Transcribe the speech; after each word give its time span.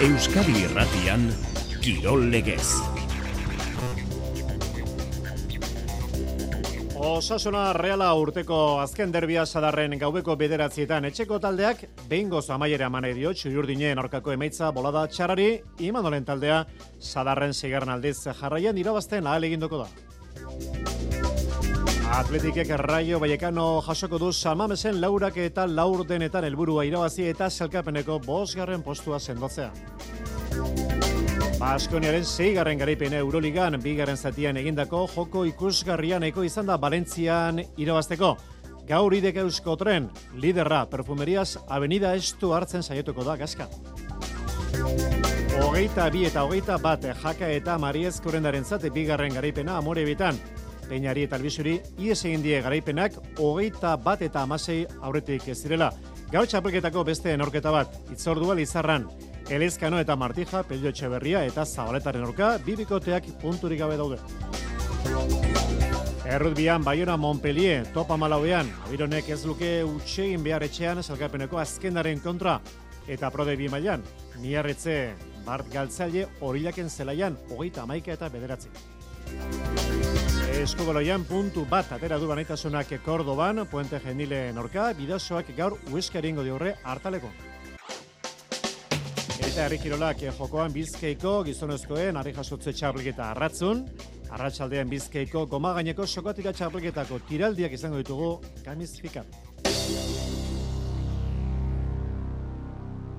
Euskadi 0.00 0.62
Irratian 0.64 1.26
Kirol 1.84 2.30
Legez. 2.32 2.70
Osasuna 6.96 7.74
Reala 7.76 8.08
urteko 8.16 8.80
azken 8.80 9.12
derbia 9.12 9.44
sadarren 9.44 9.98
gaubeko 10.00 10.38
bederatzietan 10.40 11.04
etxeko 11.10 11.36
taldeak 11.44 11.84
behin 12.08 12.32
gozo 12.32 12.54
amaiera 12.56 12.88
eman 12.88 13.10
dio 13.12 13.34
txuriurdinen 13.36 14.00
aurkako 14.00 14.32
emaitza 14.32 14.72
bolada 14.72 15.04
txarari 15.04 15.50
imanolen 15.90 16.24
taldea 16.24 16.62
sadarren 16.98 17.52
segarren 17.52 17.92
aldiz 17.98 18.16
jarraian 18.24 18.80
irabazten 18.80 19.26
ahal 19.26 19.44
egindoko 19.44 19.84
da. 19.84 20.99
Atletikek 22.10 22.68
Raio 22.74 23.20
Vallecano 23.22 23.80
jasoko 23.86 24.18
du 24.18 24.32
Salmamesen 24.32 24.96
laurak 25.00 25.36
eta 25.38 25.62
laur 25.70 26.02
denetan 26.06 26.42
helburua 26.44 26.82
irabazi 26.84 27.28
eta 27.30 27.46
selkapeneko 27.48 28.16
bosgarren 28.24 28.82
postua 28.82 29.20
sendotzea. 29.20 29.70
Baskoniaren 31.60 32.24
zeigarren 32.24 32.80
garaipena 32.82 33.20
Euroligan, 33.22 33.78
bigarren 33.82 34.16
zatian 34.16 34.58
egindako 34.58 35.04
joko 35.14 35.44
ikusgarrian 35.46 36.26
eko 36.26 36.42
izan 36.42 36.66
da 36.66 36.76
Valentzian 36.82 37.62
irabazteko. 37.78 38.34
Gaur 38.88 39.14
idek 39.14 39.38
eusko 39.44 39.76
tren, 39.78 40.08
liderra, 40.34 40.86
perfumeriaz, 40.90 41.60
avenida 41.68 42.16
estu 42.18 42.50
hartzen 42.56 42.82
saietuko 42.82 43.22
da 43.22 43.36
gaska. 43.38 43.68
Hogeita 45.60 46.08
bi 46.10 46.24
eta 46.26 46.42
hogeita 46.42 46.78
bat 46.82 47.06
jaka 47.22 47.52
eta 47.54 47.78
mariez 47.78 48.16
korendaren 48.24 48.64
zate 48.64 48.90
bigarren 48.90 49.38
garaipena 49.38 49.76
amore 49.78 50.04
bitan. 50.08 50.40
Peñari 50.90 51.22
eta 51.22 51.38
albizuri, 51.38 51.76
ies 52.02 52.18
egin 52.24 52.42
die 52.42 52.58
garaipenak 52.64 53.14
hogeita 53.38 53.92
bat 54.02 54.24
eta 54.26 54.42
amasei 54.42 54.80
aurretik 54.98 55.46
ez 55.52 55.60
direla. 55.62 55.92
Gau 56.32 56.42
txapelketako 56.46 57.04
beste 57.06 57.30
enorketa 57.30 57.70
bat, 57.70 57.94
itzordua 58.10 58.56
lizarran. 58.58 59.06
Elizkano 59.50 60.00
eta 60.02 60.16
Martija, 60.18 60.64
Pello 60.66 60.90
Etxeberria 60.90 61.44
eta 61.46 61.62
Zabaletaren 61.64 62.26
orka, 62.26 62.56
bibikoteak 62.66 63.30
punturik 63.42 63.78
gabe 63.78 63.96
daude. 64.00 64.18
Errutbian, 66.26 66.82
Bayona 66.82 67.16
Montpellier, 67.16 67.86
topa 67.94 68.16
malauean, 68.18 68.70
abironek 68.86 69.30
ez 69.30 69.44
luke 69.46 69.70
utxegin 69.86 70.42
behar 70.42 70.66
etxean 70.66 71.02
salgapeneko 71.02 71.58
azkendaren 71.58 72.22
kontra, 72.22 72.60
eta 73.06 73.30
prode 73.30 73.54
bi 73.58 73.70
mailan, 73.70 74.02
miarretze, 74.42 75.14
Bart 75.46 75.70
Galtzaile, 75.72 76.26
horilaken 76.40 76.90
zelaian, 76.90 77.38
hogeita 77.50 77.86
amaika 77.86 78.14
eta 78.18 78.28
bederatzi. 78.30 78.74
Eskubaloian 80.60 81.22
puntu 81.24 81.62
bat 81.64 81.88
atera 81.94 82.18
du 82.20 82.26
banaitasunak 82.28 82.90
Kordoban, 83.00 83.62
Puente 83.70 83.96
Genile 84.04 84.52
Norka, 84.52 84.90
bidazoak 84.92 85.54
gaur 85.56 85.78
ueskaringo 85.88 86.44
diurre 86.44 86.74
hartaleko. 86.84 87.30
Eta 89.40 89.64
herrikirolak 89.64 90.20
jokoan 90.36 90.74
bizkeiko 90.74 91.38
gizonezkoen 91.48 92.20
harri 92.20 92.34
jasotze 92.36 92.74
txapelketa 92.76 93.30
arratzun. 93.30 93.86
Arratxaldean 94.36 94.92
bizkeiko 94.92 95.46
goma 95.48 95.72
gaineko 95.78 96.04
sokatira 96.06 96.52
txapelketako 96.52 97.22
tiraldiak 97.30 97.72
izango 97.72 98.02
ditugu 98.02 98.34
kamiz 98.62 98.92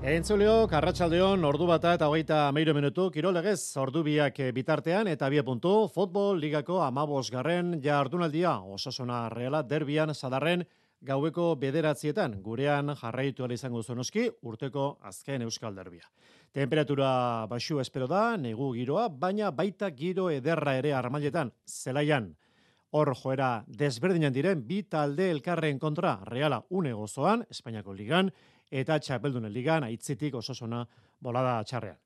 Entzuleok, 0.02 0.72
arratsaldeon 0.74 1.44
ordu 1.46 1.68
bata 1.68 1.92
eta 1.94 2.08
hogeita 2.10 2.48
meiro 2.50 2.72
minutu, 2.74 3.04
kirolegez, 3.14 3.76
ordu 3.78 4.00
biak 4.02 4.40
bitartean 4.50 5.06
eta 5.06 5.28
bie 5.30 5.44
puntu, 5.46 5.86
futbol 5.94 6.40
ligako 6.42 6.80
amabos 6.82 7.28
garren 7.30 7.76
jardunaldia, 7.84 8.56
osasuna 8.66 9.28
reala 9.30 9.60
derbian 9.62 10.10
sadarren 10.12 10.64
gaueko 11.06 11.54
bederatzietan, 11.54 12.40
gurean 12.42 12.96
jarraitu 12.98 13.46
izango 13.54 13.84
zonoski, 13.84 14.28
urteko 14.42 14.98
azken 15.02 15.42
euskal 15.42 15.76
derbia. 15.76 16.10
Temperatura 16.50 17.46
baxu 17.46 17.78
espero 17.78 18.08
da, 18.08 18.36
negu 18.36 18.72
giroa, 18.74 19.08
baina 19.08 19.52
baita 19.52 19.90
giro 19.90 20.30
ederra 20.30 20.74
ere 20.74 20.92
armailetan, 20.92 21.52
zelaian. 21.64 22.34
Hor 22.90 23.14
joera 23.14 23.64
desberdinan 23.68 24.32
diren 24.32 24.66
bi 24.66 24.82
talde 24.82 25.30
elkarren 25.30 25.78
kontra, 25.78 26.18
reala 26.26 26.64
une 26.70 26.92
gozoan, 26.92 27.46
Espainiako 27.48 27.94
ligan, 27.94 28.32
eta 28.72 28.98
txapeldunen 28.98 29.52
ligan, 29.52 29.84
aitzitik 29.84 30.34
ososona 30.40 30.82
bolada 31.20 31.60
txarrean. 31.68 31.98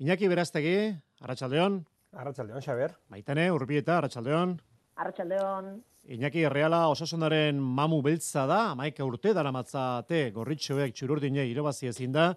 Iñaki 0.00 0.28
Beraztegi, 0.28 0.76
Arratxaldeon. 1.20 1.82
Arratxaldeon, 2.14 2.62
Xaber. 2.64 2.94
Maitane, 3.12 3.50
Urbieta, 3.52 3.98
Arratxaldeon. 3.98 4.56
Arratxaldeon. 4.96 5.74
Iñaki 6.14 6.48
Reala 6.52 6.88
osasonaren 6.92 7.60
mamu 7.60 8.00
beltza 8.02 8.44
da, 8.46 8.70
amaika 8.72 9.04
urte 9.04 9.32
dara 9.36 9.52
matzate 9.52 10.30
gorritxoek 10.34 10.92
txururdine 10.92 11.46
irabazi 11.48 11.88
ezin 11.88 12.12
da, 12.12 12.32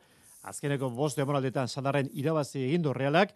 azkeneko 0.48 0.90
bost 0.96 1.20
demoraldetan 1.20 1.68
sandarren 1.68 2.08
irabazi 2.14 2.62
egindu 2.68 2.94
realak, 2.96 3.34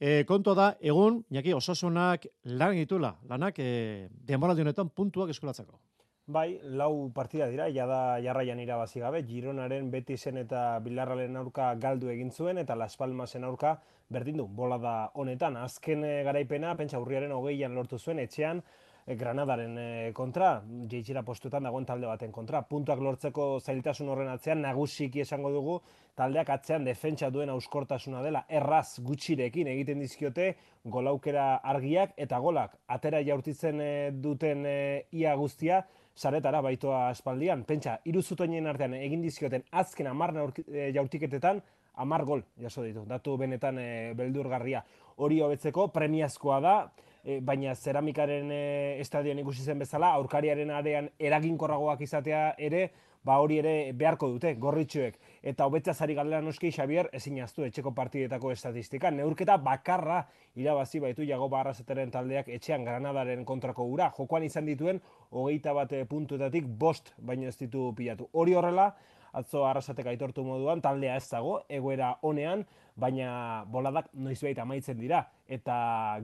e, 0.00 0.24
konto 0.28 0.54
da, 0.54 0.74
egun, 0.80 1.22
Iñaki, 1.32 1.52
osasunak 1.54 2.26
lan 2.44 2.76
egitula, 2.78 3.14
lanak 3.28 3.58
e, 3.58 4.08
demoralde 4.28 4.64
honetan 4.64 4.88
puntuak 4.88 5.34
eskolatzako. 5.34 5.80
Bai, 6.26 6.58
lau 6.64 7.10
partida 7.12 7.46
dira, 7.52 7.66
jada 7.68 8.16
jarraian 8.24 8.60
irabazi 8.62 9.00
gabe, 9.02 9.18
Gironaren 9.28 9.90
beti 9.92 10.16
zen 10.16 10.38
eta 10.40 10.78
Bilarralen 10.80 11.36
aurka 11.36 11.66
galdu 11.74 12.08
egin 12.08 12.30
zuen, 12.32 12.56
eta 12.56 12.74
Las 12.74 12.96
Palmasen 12.96 13.44
aurka 13.44 13.74
berdin 14.08 14.38
du, 14.40 14.46
bola 14.48 14.78
da 14.80 14.94
honetan. 15.20 15.58
Azken 15.60 16.00
e, 16.02 16.14
garaipena, 16.24 16.72
pentsa 16.80 17.02
urriaren 17.02 17.32
hogeian 17.36 17.76
lortu 17.76 17.98
zuen, 17.98 18.24
etxean, 18.24 18.64
E, 19.04 19.18
Granadaren 19.20 19.74
e, 19.76 20.12
kontra, 20.16 20.62
jeitxera 20.88 21.20
postuetan 21.28 21.66
dagoen 21.68 21.84
talde 21.84 22.06
baten 22.08 22.30
kontra. 22.32 22.62
Puntuak 22.64 23.02
lortzeko 23.04 23.58
zailtasun 23.60 24.08
horren 24.08 24.30
atzean, 24.32 24.62
nagusiki 24.64 25.20
esango 25.20 25.50
dugu, 25.52 25.74
taldeak 26.16 26.48
atzean 26.54 26.86
defentsa 26.88 27.28
duen 27.28 27.52
auskortasuna 27.52 28.22
dela, 28.24 28.46
erraz 28.48 29.02
gutxirekin 29.04 29.68
egiten 29.74 30.00
dizkiote, 30.00 30.54
golaukera 30.88 31.58
argiak 31.74 32.16
eta 32.16 32.38
golak. 32.40 32.78
Atera 32.88 33.20
jaurtitzen 33.28 33.84
duten 34.24 34.64
ia 34.64 35.36
guztia, 35.36 35.82
saretara 36.14 36.60
baitoa 36.62 37.10
espaldian. 37.12 37.64
Pentsa, 37.64 37.98
iruzutoinen 38.04 38.66
artean 38.70 38.94
egin 38.98 39.22
dizkioten 39.22 39.64
azken 39.72 40.06
amarna 40.10 40.46
jaurtiketetan, 40.94 41.62
amar 41.94 42.24
gol, 42.26 42.42
jaso 42.60 42.82
ditu, 42.82 43.04
datu 43.06 43.36
benetan 43.38 43.78
beldurgarria. 44.18 44.82
Hori 45.22 45.40
hobetzeko 45.44 45.88
premiazkoa 45.94 46.60
da, 46.60 46.74
e, 47.22 47.38
baina 47.40 47.74
zeramikaren 47.74 48.50
e, 48.50 48.62
estadioan 49.02 49.40
ikusi 49.44 49.62
zen 49.62 49.78
bezala, 49.78 50.12
aurkariaren 50.18 50.70
arean 50.74 51.10
eraginkorragoak 51.18 52.02
izatea 52.06 52.48
ere, 52.58 52.88
ba 53.24 53.38
hori 53.40 53.58
ere 53.58 53.92
beharko 53.96 54.28
dute, 54.34 54.54
gorritxuek. 54.60 55.16
Eta 55.42 55.66
hobetza 55.66 55.94
zari 55.94 56.14
galera 56.14 56.42
noski, 56.44 56.70
Xavier, 56.70 57.08
ezin 57.12 57.40
aztu 57.42 57.64
etxeko 57.64 57.94
partidetako 57.96 58.52
estatistika. 58.52 59.10
Neurketa 59.10 59.56
bakarra 59.56 60.20
irabazi 60.60 61.00
baitu 61.00 61.24
jago 61.28 61.48
barrazeteren 61.48 62.12
taldeak 62.14 62.48
etxean 62.48 62.84
granadaren 62.84 63.44
kontrako 63.44 63.88
gura. 63.88 64.10
Jokoan 64.16 64.44
izan 64.44 64.68
dituen, 64.68 65.00
hogeita 65.30 65.72
bat 65.74 65.96
puntuetatik 66.08 66.68
bost 66.68 67.14
baino 67.18 67.48
ez 67.48 67.56
ditu 67.56 67.92
pilatu. 67.96 68.28
Hori 68.32 68.54
horrela, 68.54 68.92
atzo 69.34 69.64
arrasatek 69.66 70.12
aitortu 70.14 70.44
moduan, 70.46 70.82
taldea 70.84 71.16
ez 71.18 71.26
dago, 71.28 71.58
egoera 71.68 72.14
honean, 72.22 72.64
baina 72.96 73.64
boladak 73.70 74.12
noizbait 74.14 74.58
amaitzen 74.62 74.98
dira, 75.00 75.24
eta 75.50 75.76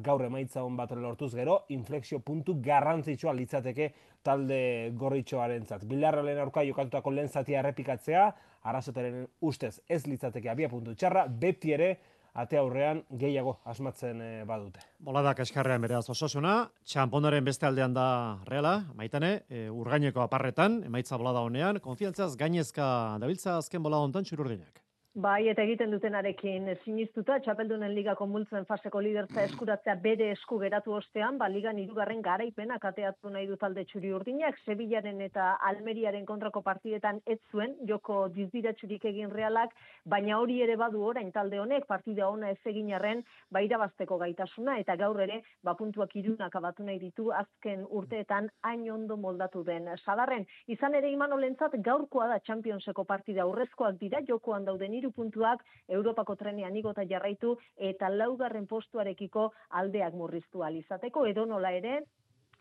gaur 0.04 0.22
emaitza 0.28 0.62
hon 0.62 0.76
bat 0.78 0.92
lortuz 0.94 1.32
gero, 1.34 1.64
inflexio 1.74 2.20
puntu 2.22 2.54
garrantzitsua 2.62 3.34
litzateke 3.34 3.90
talde 4.22 4.92
gorritxoaren 5.00 5.66
zat. 5.66 5.84
Bilarralen 5.88 6.38
aurka 6.38 6.62
jokatutako 6.68 7.10
lehen 7.16 7.28
zatia 7.28 7.58
errepikatzea, 7.64 8.28
arrasateren 8.70 9.26
ustez 9.40 9.80
ez 9.88 10.04
litzateke 10.06 10.50
abia 10.52 10.68
puntu 10.68 10.94
txarra, 10.94 11.26
beti 11.26 11.74
ere, 11.74 11.94
ate 12.34 12.58
aurrean 12.58 13.02
gehiago 13.10 13.56
asmatzen 13.64 14.20
e, 14.20 14.30
badute. 14.48 14.82
Bolada 14.98 15.34
kaskarrean 15.38 15.82
beraz 15.82 16.04
ososuna, 16.12 16.70
txamponaren 16.84 17.44
beste 17.44 17.66
aldean 17.66 17.94
da 17.94 18.06
reala, 18.48 18.76
maitane, 18.94 19.32
e, 19.48 19.68
urgaineko 19.70 20.22
aparretan, 20.24 20.82
emaitza 20.86 21.18
bolada 21.18 21.42
honean, 21.46 21.80
konfiantzaz 21.80 22.36
gainezka 22.36 23.18
dabiltza 23.22 23.56
azken 23.58 23.82
bolada 23.82 24.06
hontan 24.08 24.28
txururdinak. 24.28 24.82
Bai, 25.18 25.48
eta 25.50 25.64
egiten 25.66 25.90
dutenarekin 25.90 26.68
siniztuta, 26.84 27.40
txapeldunen 27.42 27.90
ligako 27.96 28.28
multzen 28.30 28.62
faseko 28.68 29.00
lidertza 29.02 29.42
eskuratzea 29.42 29.96
bere 29.98 30.28
esku 30.30 30.60
geratu 30.62 30.92
ostean, 30.94 31.34
ba, 31.36 31.48
ligan 31.50 31.80
irugarren 31.82 32.20
garaipena 32.22 32.76
kateatu 32.78 33.28
nahi 33.34 33.48
du 33.48 33.56
talde 33.58 33.82
txuri 33.90 34.12
urdinak, 34.14 34.54
Sevillaren 34.62 35.18
eta 35.20 35.56
Almeriaren 35.66 36.24
kontrako 36.28 36.62
partidetan 36.62 37.18
ez 37.26 37.40
zuen, 37.50 37.74
joko 37.88 38.28
dizdiratxurik 38.36 39.08
egin 39.10 39.32
realak, 39.34 39.74
baina 40.06 40.38
hori 40.38 40.60
ere 40.62 40.76
badu 40.76 41.02
orain 41.02 41.32
talde 41.32 41.58
honek, 41.58 41.88
partida 41.90 42.28
ona 42.30 42.54
ez 42.54 42.62
egin 42.64 42.94
arren, 42.94 43.24
ba, 43.50 43.64
irabazteko 43.66 44.20
gaitasuna, 44.22 44.78
eta 44.78 44.94
gaur 44.94 45.18
ere, 45.26 45.40
ba, 45.64 45.74
puntuak 45.74 46.14
irunak 46.14 46.54
abatu 46.54 46.86
nahi 46.86 47.00
ditu, 47.02 47.32
azken 47.32 47.82
urteetan 47.90 48.46
hain 48.62 48.86
ondo 48.92 49.16
moldatu 49.16 49.64
den. 49.66 49.90
Sadarren, 50.04 50.46
izan 50.68 50.94
ere 50.94 51.10
iman 51.10 51.34
olentzat, 51.34 51.74
gaurkoa 51.82 52.30
da 52.30 52.38
Championseko 52.46 53.08
partida 53.10 53.42
aurrezkoak 53.42 53.98
dira, 53.98 54.22
jokoan 54.22 54.70
dauden 54.70 54.99
iru 55.00 55.10
puntuak 55.16 55.64
Europako 55.98 56.36
trenean 56.42 56.76
igota 56.82 57.04
jarraitu 57.12 57.56
eta 57.90 58.12
laugarren 58.14 58.68
postuarekiko 58.70 59.50
aldeak 59.82 60.16
murriztu 60.22 60.64
alizateko 60.70 61.26
edo 61.34 61.46
nola 61.54 61.72
ere 61.82 61.98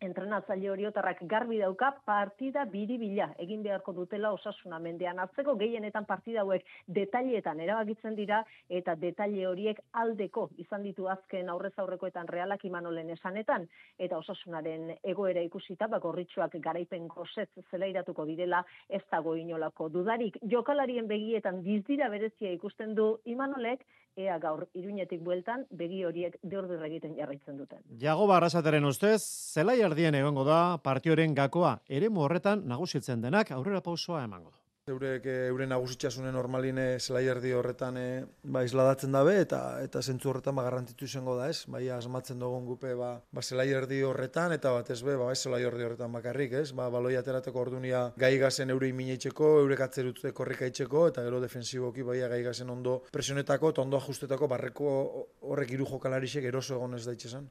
entrenatzaile 0.02 0.70
horiotarrak 0.72 1.22
garbi 1.32 1.60
dauka 1.60 1.90
partida 2.06 2.64
biribila 2.66 3.30
egin 3.46 3.64
beharko 3.64 3.94
dutela 3.94 4.32
osasuna 4.36 4.80
mendean 4.80 5.20
hartzeko. 5.20 5.56
Gehienetan 5.60 6.06
partida 6.06 6.42
hauek 6.42 6.66
detailetan 6.88 7.60
erabakitzen 7.66 8.16
dira 8.16 8.42
eta 8.70 8.96
detaile 8.96 9.46
horiek 9.48 9.82
aldeko 10.04 10.50
izan 10.58 10.84
ditu 10.88 11.10
azken 11.12 11.50
aurrez 11.50 11.74
aurrekoetan 11.78 12.28
realak 12.28 12.66
imanolen 12.66 13.10
esanetan. 13.16 13.68
Eta 14.00 14.18
osasunaren 14.18 14.96
egoera 15.04 15.44
ikusita 15.46 15.88
ba 15.88 16.00
gorritxoak 16.00 16.56
garaipen 16.64 17.08
gosetz 17.08 17.52
zelairatuko 17.70 18.26
direla 18.26 18.64
ez 18.90 19.04
dago 19.12 19.36
inolako 19.36 19.90
dudarik. 19.90 20.38
Jokalarien 20.56 21.08
begietan 21.08 21.64
dizdira 21.64 22.10
berezia 22.10 22.52
ikusten 22.56 22.96
du 22.96 23.18
imanolek 23.26 23.86
ea 24.18 24.38
gaur 24.40 24.68
iruñetik 24.74 25.22
bueltan 25.24 25.66
begi 25.72 26.04
horiek 26.06 26.38
deordur 26.44 26.86
egiten 26.86 27.16
jarraitzen 27.18 27.58
duten. 27.58 27.84
Jago 28.00 28.28
barrasateren 28.28 28.86
ustez, 28.86 29.22
zelai 29.54 29.80
erdien 29.82 30.16
egongo 30.16 30.44
da 30.44 30.78
partioren 30.84 31.36
gakoa, 31.36 31.80
ere 31.88 32.10
horretan 32.14 32.66
nagusitzen 32.68 33.22
denak 33.22 33.52
aurrera 33.52 33.82
pausoa 33.82 34.24
emango 34.24 34.59
eurek 34.90 35.26
eh, 35.30 35.48
euren 35.50 35.70
nagusitxasune 35.74 36.32
normaline 36.34 36.86
zelaierdi 37.00 37.54
horretan 37.56 37.98
e, 37.98 38.08
ba, 38.44 38.64
isladatzen 38.68 39.16
dabe 39.16 39.36
eta 39.42 39.60
eta 39.86 40.02
zentzu 40.02 40.32
horretan 40.32 40.58
ba, 40.58 40.66
garrantitu 40.68 41.06
izango 41.06 41.36
da 41.38 41.50
ez? 41.52 41.64
Bai 41.72 41.86
asmatzen 41.96 42.42
dugun 42.42 42.66
gupe 42.68 42.96
ba, 43.00 43.12
ba 43.32 43.44
zelaierdi 43.44 44.02
horretan 44.08 44.56
eta 44.58 44.74
bat 44.76 44.92
ez 44.96 45.00
be 45.06 45.16
ba, 45.20 45.32
ez 45.32 45.40
zelaierdi 45.46 45.88
horretan 45.88 46.14
bakarrik 46.18 46.58
ez? 46.62 46.68
Ba, 46.76 46.90
baloi 46.94 47.16
aterateko 47.20 47.64
ordunia 47.64 48.04
gai 48.18 48.36
gazen 48.42 48.76
eure 48.76 48.92
imineitzeko 48.92 49.54
eurek 49.64 49.86
atzerutze 49.88 50.34
korrika 50.36 50.70
itxeko 50.70 51.08
eta 51.14 51.26
gero 51.28 51.42
defensiboki 51.46 52.04
bai 52.04 52.20
gai 52.36 52.44
gazen 52.44 52.70
ondo 52.70 53.00
presionetako 53.12 53.74
eta 53.76 53.86
ondo 53.88 53.98
ajustetako 54.04 54.52
barreko 54.52 54.94
horrek 55.52 55.78
iru 55.78 55.90
jokalarisek 55.94 56.52
eroso 56.52 56.76
egon 56.76 57.00
ez 57.00 57.06
daitxesan 57.06 57.50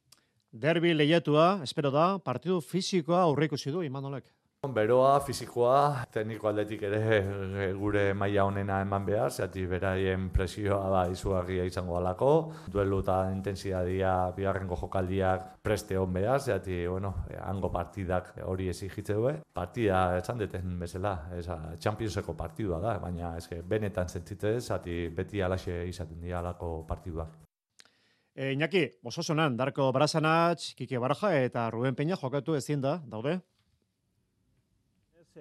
Derbi 0.50 0.94
lehiatua, 0.94 1.61
espero 1.62 1.90
da, 1.93 2.05
partidu 2.25 2.62
fizikoa 2.64 3.20
aurreikusi 3.26 3.70
du 3.70 3.82
Imanolek. 3.85 4.31
Beroa, 4.67 5.21
fizikoa, 5.23 6.05
tekniko 6.11 6.49
aldetik 6.51 6.81
ere 6.83 6.99
eh, 7.17 7.67
gure 7.79 8.01
maila 8.19 8.43
honena 8.49 8.81
eman 8.83 9.05
behar, 9.07 9.31
zehati 9.31 9.63
beraien 9.71 10.25
presioa 10.35 10.89
da 10.91 11.03
izugarria 11.13 11.63
izango 11.63 11.95
alako, 11.95 12.31
duelu 12.67 12.97
eta 13.05 13.21
intensidadia 13.31 14.33
bigarrengo 14.35 14.75
jokaldiak 14.81 15.45
preste 15.63 15.95
hon 15.97 16.11
behar, 16.13 16.41
zehati, 16.41 16.81
bueno, 16.89 17.13
hango 17.39 17.71
partidak 17.71 18.33
hori 18.43 18.67
ezigitze 18.73 19.15
du, 19.15 19.31
partida 19.55 20.01
esan 20.19 20.43
deten 20.43 20.73
bezala, 20.81 21.13
eza, 21.39 21.61
Championseko 21.79 22.35
partidua 22.35 22.81
da, 22.83 22.97
baina 22.99 23.37
eske, 23.39 23.61
benetan 23.63 24.11
zentzite, 24.11 24.57
zehati 24.59 25.05
beti 25.15 25.41
alaxe 25.41 25.85
izaten 25.87 26.19
dira 26.19 26.41
alako 26.41 26.81
partiduak. 26.89 27.45
E, 28.35 28.51
Iñaki, 28.57 28.83
oso 29.05 29.23
sonan, 29.23 29.55
Darko 29.57 29.93
Barasanatx, 29.95 30.75
Kike 30.75 30.99
Baraja 30.99 31.31
eta 31.45 31.71
Ruben 31.71 31.95
Peña 31.95 32.19
jokatu 32.19 32.59
ezin 32.59 32.83
da, 32.83 32.97
daude? 33.07 33.37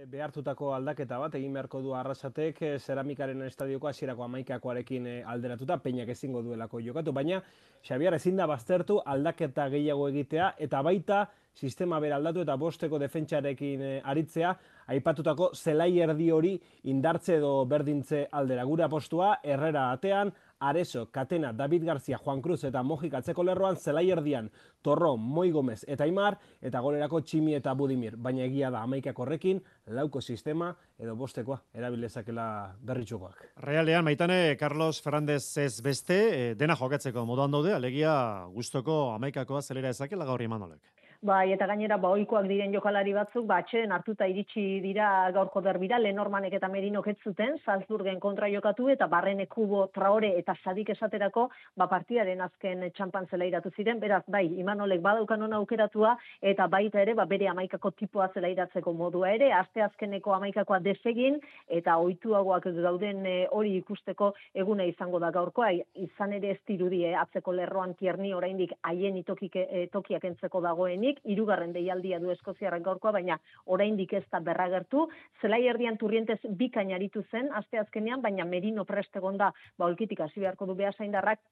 Behartutako 0.05 0.71
aldaketa 0.75 1.17
bat 1.19 1.35
egin 1.39 1.53
beharko 1.55 1.81
du 1.81 1.93
arrasatek 1.97 2.59
zeramikaren 2.77 3.41
eh, 3.41 3.47
estadioko 3.51 3.89
hasierako 3.89 4.25
amaikakoarekin 4.27 5.07
eh, 5.07 5.23
alderatuta 5.25 5.77
peinak 5.81 6.09
ezingo 6.13 6.41
duelako 6.45 6.81
jokatu, 6.83 7.13
baina 7.13 7.41
Xabiar 7.87 8.17
ezin 8.17 8.35
da 8.35 8.47
baztertu 8.49 8.99
aldaketa 9.05 9.67
gehiago 9.69 10.07
egitea 10.09 10.53
eta 10.59 10.81
baita 10.83 11.25
sistema 11.57 11.99
bera 11.99 12.17
aldatu 12.17 12.43
eta 12.43 12.55
bosteko 12.57 12.99
defentsarekin 13.01 13.81
eh, 13.81 14.01
aritzea 14.03 14.53
aipatutako 14.93 15.51
zelai 15.55 15.91
erdi 16.05 16.29
hori 16.31 16.53
indartze 16.91 17.37
edo 17.37 17.65
berdintze 17.65 18.27
aldera. 18.31 18.65
Gure 18.65 18.85
apostua 18.85 19.37
Herrera 19.43 19.91
atean 19.91 20.33
Areso, 20.59 21.09
Katena, 21.11 21.53
David 21.53 21.85
Garcia, 21.85 22.17
Juan 22.17 22.41
Cruz 22.41 22.63
eta 22.63 22.83
Mojik 22.83 23.13
atzeko 23.13 23.43
lerroan 23.43 23.77
zelai 23.77 24.09
erdian, 24.11 24.49
Torro, 24.81 25.15
Moi 25.17 25.51
Gomez 25.51 25.83
eta 25.87 26.07
Imar, 26.07 26.37
eta 26.61 26.81
golerako 26.81 27.21
Tximi 27.21 27.55
eta 27.57 27.73
Budimir. 27.77 28.17
Baina 28.17 28.45
egia 28.45 28.71
da 28.73 28.81
amaikak 28.81 29.19
horrekin, 29.19 29.61
lauko 29.93 30.21
sistema 30.21 30.73
edo 30.97 31.15
bostekoa, 31.15 31.59
erabilezakela 31.73 32.47
berritxukoak. 32.81 33.47
Realean, 33.63 34.05
maitane, 34.05 34.57
Carlos 34.59 35.01
Fernández 35.01 35.57
ez 35.57 35.81
beste, 35.81 36.19
eh, 36.33 36.55
dena 36.55 36.75
jokatzeko 36.75 37.25
moduan 37.25 37.51
daude, 37.51 37.73
alegia 37.73 38.45
gustoko 38.53 39.13
amaikakoa 39.13 39.61
zelera 39.61 39.93
ezakela 39.93 40.25
gaur 40.25 40.41
imanolek. 40.41 40.96
Bai, 41.25 41.51
eta 41.51 41.65
gainera 41.65 41.95
ba 41.97 42.11
ohikoak 42.13 42.45
diren 42.45 42.69
jokalari 42.71 43.11
batzuk 43.11 43.47
ba 43.47 43.55
hartuta 43.57 44.27
iritsi 44.27 44.79
dira 44.81 45.31
gaurko 45.33 45.61
derbira 45.61 45.97
Lenormanek 45.97 46.53
eta 46.53 46.67
Merinok 46.67 47.07
ez 47.07 47.17
zuten 47.23 47.57
Salzburgen 47.65 48.19
kontra 48.19 48.47
jokatu 48.47 48.87
eta 48.89 49.07
Barrene 49.07 49.47
Kubo 49.47 49.87
Traore 49.87 50.37
eta 50.37 50.53
Sadik 50.63 50.89
esaterako 50.89 51.49
ba 51.75 51.87
partidaren 51.87 52.39
azken 52.41 52.91
txampan 52.93 53.25
zelairatu 53.31 53.71
ziren. 53.75 53.99
Beraz, 53.99 54.21
bai, 54.27 54.45
Imanolek 54.45 55.01
badaukan 55.01 55.41
ona 55.41 55.55
aukeratua 55.55 56.15
eta 56.39 56.67
baita 56.67 57.01
ere 57.01 57.15
ba 57.15 57.25
bere 57.25 57.47
amaikako 57.47 57.91
tipoa 57.97 58.29
zelairatzeko 58.35 58.93
modua 58.93 59.31
ere 59.31 59.51
aste 59.51 59.81
azkeneko 59.81 60.33
amaikakoa 60.35 60.79
desegin 60.79 61.39
eta 61.67 61.97
ohituagoak 61.97 62.69
gauden 62.77 63.25
e, 63.25 63.47
hori 63.49 63.75
ikusteko 63.77 64.35
eguna 64.53 64.85
izango 64.85 65.17
da 65.17 65.31
gaurkoa 65.31 65.71
izan 65.95 66.33
ere 66.33 66.51
ez 66.51 66.61
dirudie 66.67 67.15
atzeko 67.15 67.51
lerroan 67.53 67.95
tierni 67.95 68.35
oraindik 68.35 68.77
haien 68.83 69.17
itokik 69.17 69.55
e, 69.55 69.87
tokiak 69.91 70.23
entzeko 70.23 70.61
dagoen 70.61 71.06
nik 71.07 71.21
irugarren 71.35 71.73
deialdia 71.75 72.19
du 72.23 72.31
Eskoziarrak 72.35 72.83
gaurkoa, 72.87 73.13
baina 73.19 73.39
oraindik 73.65 74.13
ez 74.19 74.25
da 74.31 74.41
berragertu. 74.43 75.07
Zelai 75.41 75.63
erdian 75.71 75.99
turrientez 76.01 76.39
bikainaritu 76.59 77.23
zen, 77.31 77.51
aste 77.61 77.79
azkenean, 77.83 78.23
baina 78.25 78.45
merino 78.45 78.85
prestegonda, 78.85 79.53
ba, 79.77 79.89
olkitik 79.91 80.25
hasi 80.25 80.43
beharko 80.43 80.67
du 80.69 80.75
behasaindarrak, 80.81 81.43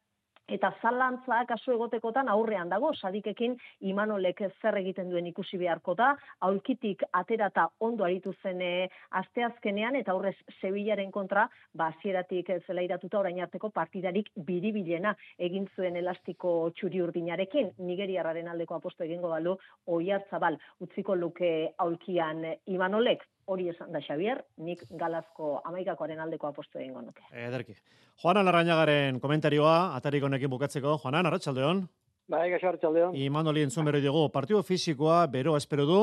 Eta 0.46 0.70
zalantza 0.82 1.40
kasu 1.50 1.72
egotekotan 1.74 2.28
aurrean 2.30 2.70
dago, 2.70 2.92
sadikekin 2.94 3.56
imanolek 3.90 4.44
zer 4.62 4.78
egiten 4.78 5.10
duen 5.10 5.26
ikusi 5.26 5.58
beharko 5.58 5.96
da, 5.98 6.12
aulkitik 6.48 7.02
aterata 7.20 7.66
ondo 7.88 8.06
aritu 8.06 8.34
zen 8.44 8.62
e, 8.62 8.88
asteazkenean, 9.22 9.98
eta 9.98 10.14
aurrez 10.14 10.36
Sevillaren 10.60 11.10
kontra, 11.12 11.48
ba, 11.74 11.90
zieratik 12.02 12.52
zelairatuta 12.68 13.20
orain 13.24 13.42
arteko 13.42 13.72
partidarik 13.74 14.30
biribilena 14.38 15.16
egin 15.50 15.66
zuen 15.76 15.98
elastiko 15.98 16.56
txuri 16.78 17.02
urdinarekin, 17.02 17.74
nigeriarraren 17.80 18.54
aldeko 18.54 18.78
aposto 18.78 19.04
egingo 19.04 19.34
balu, 19.34 19.58
oi 19.88 20.12
hartzabal, 20.12 20.60
utziko 20.86 21.16
luke 21.16 21.56
aulkian 21.82 22.46
imanolek, 22.70 23.26
hori 23.46 23.70
esan 23.70 23.92
da 23.94 24.02
Xavier, 24.02 24.42
nik 24.58 24.84
galazko 25.00 25.60
amaikakoaren 25.70 26.20
aldeko 26.24 26.50
apostu 26.50 26.80
egingo 26.80 27.02
nuke. 27.02 27.26
Ederki. 27.32 27.76
Joanan 28.22 28.48
Arrañagaren 28.50 29.20
komentarioa, 29.22 29.96
atarik 29.98 30.24
honekin 30.24 30.50
bukatzeko. 30.50 30.98
Joanan, 31.04 31.30
arratsaldeon. 31.30 31.84
Bai, 32.32 32.48
gaixo 32.50 32.72
arratsaldeon. 32.72 33.16
Imanoli 33.22 33.66
entzun 33.66 33.86
bero 33.86 34.02
dugu, 34.02 34.30
partido 34.34 34.64
fisikoa, 34.64 35.26
bero 35.28 35.56
espero 35.58 35.86
du, 35.86 36.00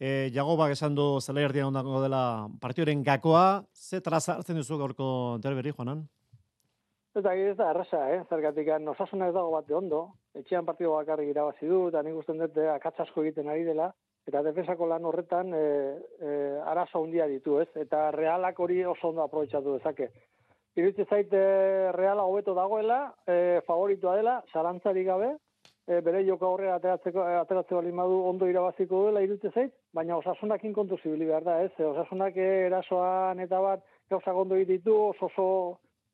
e, 0.00 0.30
Jagobak 0.34 0.72
esan 0.72 0.94
du 0.96 1.18
zela 1.20 1.44
erdian 1.44 1.68
ondako 1.68 2.00
dela 2.04 2.22
partioren 2.60 3.02
gakoa, 3.04 3.64
ze 3.74 4.00
traza 4.00 4.38
hartzen 4.38 4.56
duzu 4.56 4.78
gaurko 4.80 5.10
derberi, 5.44 5.74
Joanan? 5.76 6.06
Eta 7.18 7.34
ez 7.34 7.56
da, 7.58 7.72
arrasa, 7.72 8.00
eh? 8.14 8.22
Zergatik, 8.30 8.68
osasuna 8.92 9.28
ez 9.28 9.34
dago 9.34 9.50
bat 9.50 9.66
de 9.66 9.74
ondo, 9.74 10.02
etxean 10.38 10.64
partido 10.64 10.92
bakarrik 10.94 11.32
irabazi 11.32 11.66
du, 11.66 11.88
eta 11.88 12.02
nik 12.06 12.14
usten 12.20 12.38
dut, 12.38 12.56
eh, 12.56 12.68
akatsasko 12.76 13.24
egiten 13.24 13.48
ari 13.50 13.64
dela, 13.66 13.90
eta 14.28 14.42
defensako 14.44 14.86
lan 14.90 15.06
horretan 15.08 15.54
e, 15.56 15.64
e, 16.20 16.30
arazo 16.68 17.00
handia 17.02 17.26
ditu, 17.30 17.58
ez? 17.62 17.68
Eta 17.80 18.10
realak 18.12 18.60
hori 18.60 18.82
oso 18.84 19.08
ondo 19.08 19.24
aprobetsatu 19.24 19.78
dezake. 19.78 20.10
Irutze 20.76 21.06
zait 21.08 21.32
e, 21.32 21.44
reala 21.96 22.26
hobeto 22.28 22.54
dagoela, 22.54 23.00
e, 23.26 23.60
favoritua 23.66 24.18
dela, 24.20 24.36
zarantzari 24.52 25.04
gabe, 25.08 25.32
e, 25.88 26.00
bere 26.04 26.20
joko 26.26 26.52
horre 26.54 26.68
ateratzeko 26.74 27.24
ateratzeko 27.40 27.80
limadu 27.82 28.20
ondo 28.28 28.46
irabaziko 28.50 29.02
duela 29.06 29.24
irutze 29.24 29.50
zait, 29.54 29.72
baina 29.96 30.20
osasunakin 30.20 30.76
kontu 30.76 31.00
zibili 31.02 31.26
behar 31.30 31.48
da, 31.48 31.58
ez? 31.64 31.72
Osasunak 31.80 32.36
erasoan 32.36 33.40
eta 33.40 33.62
bat 33.64 33.84
gauza 34.12 34.36
gondo 34.36 34.60
ditu, 34.68 34.94
oso 35.08 35.32
oso 35.32 35.48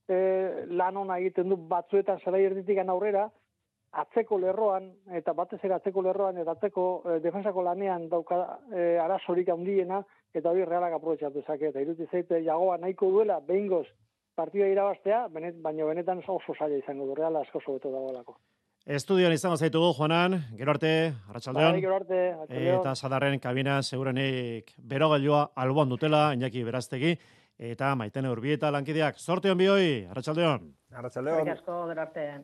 e, 0.09 0.66
lan 0.71 1.02
ona 1.02 1.18
egiten 1.18 1.50
du 1.50 1.59
batzuetan 1.75 2.23
zela 2.23 2.38
erditik 2.38 2.78
aurrera, 2.87 3.28
atzeko 4.03 4.39
lerroan, 4.43 4.89
eta 5.19 5.33
batez 5.37 5.61
ere 5.63 5.77
atzeko 5.77 6.03
lerroan, 6.03 6.39
eta 6.43 6.57
atzeko 6.57 6.87
e, 7.05 7.19
defensako 7.25 7.63
lanean 7.67 8.09
dauka 8.09 8.41
e, 8.73 8.97
arazorik 9.03 9.49
handiena, 9.55 10.03
eta 10.35 10.51
hori 10.51 10.65
realak 10.65 10.97
aprobetsatu 10.97 11.45
zake, 11.47 11.71
eta 11.71 11.83
iruti 11.85 12.09
zeite 12.11 12.43
jagoa 12.45 12.79
nahiko 12.83 13.11
duela, 13.15 13.39
behingoz, 13.47 13.87
partida 14.35 14.67
irabaztea, 14.71 15.29
benet, 15.35 15.61
baina 15.63 15.87
benetan 15.87 16.23
oso 16.27 16.57
zaila 16.59 16.77
izango 16.81 17.07
du, 17.07 17.15
reala 17.15 17.45
asko 17.47 17.63
sobeto 17.65 17.93
dagoelako. 17.93 18.37
Estudioan 18.85 19.33
izango 19.33 19.57
zaitugu, 19.57 19.95
Juanan, 19.97 20.35
gero 20.59 20.75
arte, 20.75 20.91
arratsaldeon. 21.31 21.73
Bai, 21.73 21.81
gero 21.81 21.95
arte, 21.97 22.19
Eta 22.75 22.93
sadarren 22.95 23.39
kabina, 23.41 23.79
segurenik, 23.83 24.75
bero 24.77 25.09
gailua 25.15 25.47
alboan 25.57 25.89
dutela, 25.89 26.27
inaki 26.37 26.67
beraztegi, 26.67 27.15
eta 27.59 27.95
maitene 27.95 28.31
urbieta 28.31 28.71
lankideak. 28.75 29.19
Zorte 29.19 29.51
hon 29.51 29.59
bihoi, 29.59 30.07
arratsaldeon. 30.11 30.67
Arratsaldeon. 30.95 31.49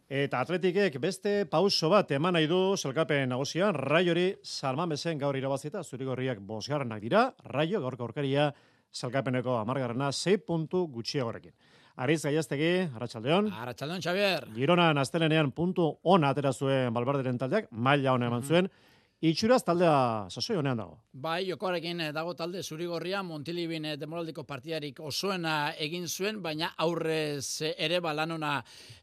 Eta 0.08 0.40
atletikek 0.40 0.98
beste 1.02 1.44
pauso 1.50 1.90
bat 1.90 2.10
eman 2.10 2.34
nahi 2.34 2.46
du 2.50 2.76
selkapen 2.76 3.28
nagusian, 3.30 3.74
raiori 3.74 4.34
salmamesen 4.42 5.18
gaur 5.18 5.36
irabazita, 5.36 5.82
zurigorriak 5.82 6.40
bosgarrenak 6.40 7.00
dira, 7.02 7.28
raio 7.44 7.80
gaur 7.80 7.96
gaurkaria 7.96 8.52
selkapeneko 8.90 9.56
amargarrena 9.60 10.10
6 10.12 10.44
puntu 10.46 10.86
gutxiagorekin. 10.90 11.52
Ariz 12.00 12.22
gaiaztegi, 12.24 12.88
Arratxaldeon. 12.96 13.50
Arratxaldeon, 13.52 14.00
Xavier. 14.00 14.46
Gironan 14.54 14.98
astelenean 14.98 15.50
puntu 15.52 15.98
ona 16.02 16.30
atera 16.32 16.52
zuen 16.52 16.94
balbarderen 16.94 17.38
taldeak, 17.38 17.68
maila 17.70 18.14
ona 18.14 18.30
eman 18.30 18.42
zuen, 18.42 18.70
Itxuraz 19.20 19.60
taldea 19.68 20.28
sasoi 20.32 20.54
honean 20.56 20.78
dago. 20.80 20.94
Bai, 21.12 21.42
jokoarekin 21.44 21.98
eh, 22.00 22.12
dago 22.16 22.32
talde 22.32 22.62
zurigorria, 22.64 23.18
Montilibin 23.22 23.84
eh, 23.84 23.96
demoraldiko 24.00 24.46
partidarik 24.48 25.02
osoena 25.04 25.74
egin 25.76 26.06
zuen, 26.08 26.38
baina 26.40 26.70
aurrez 26.80 27.60
eh, 27.68 27.74
ere 27.84 27.98
balanona 28.00 28.54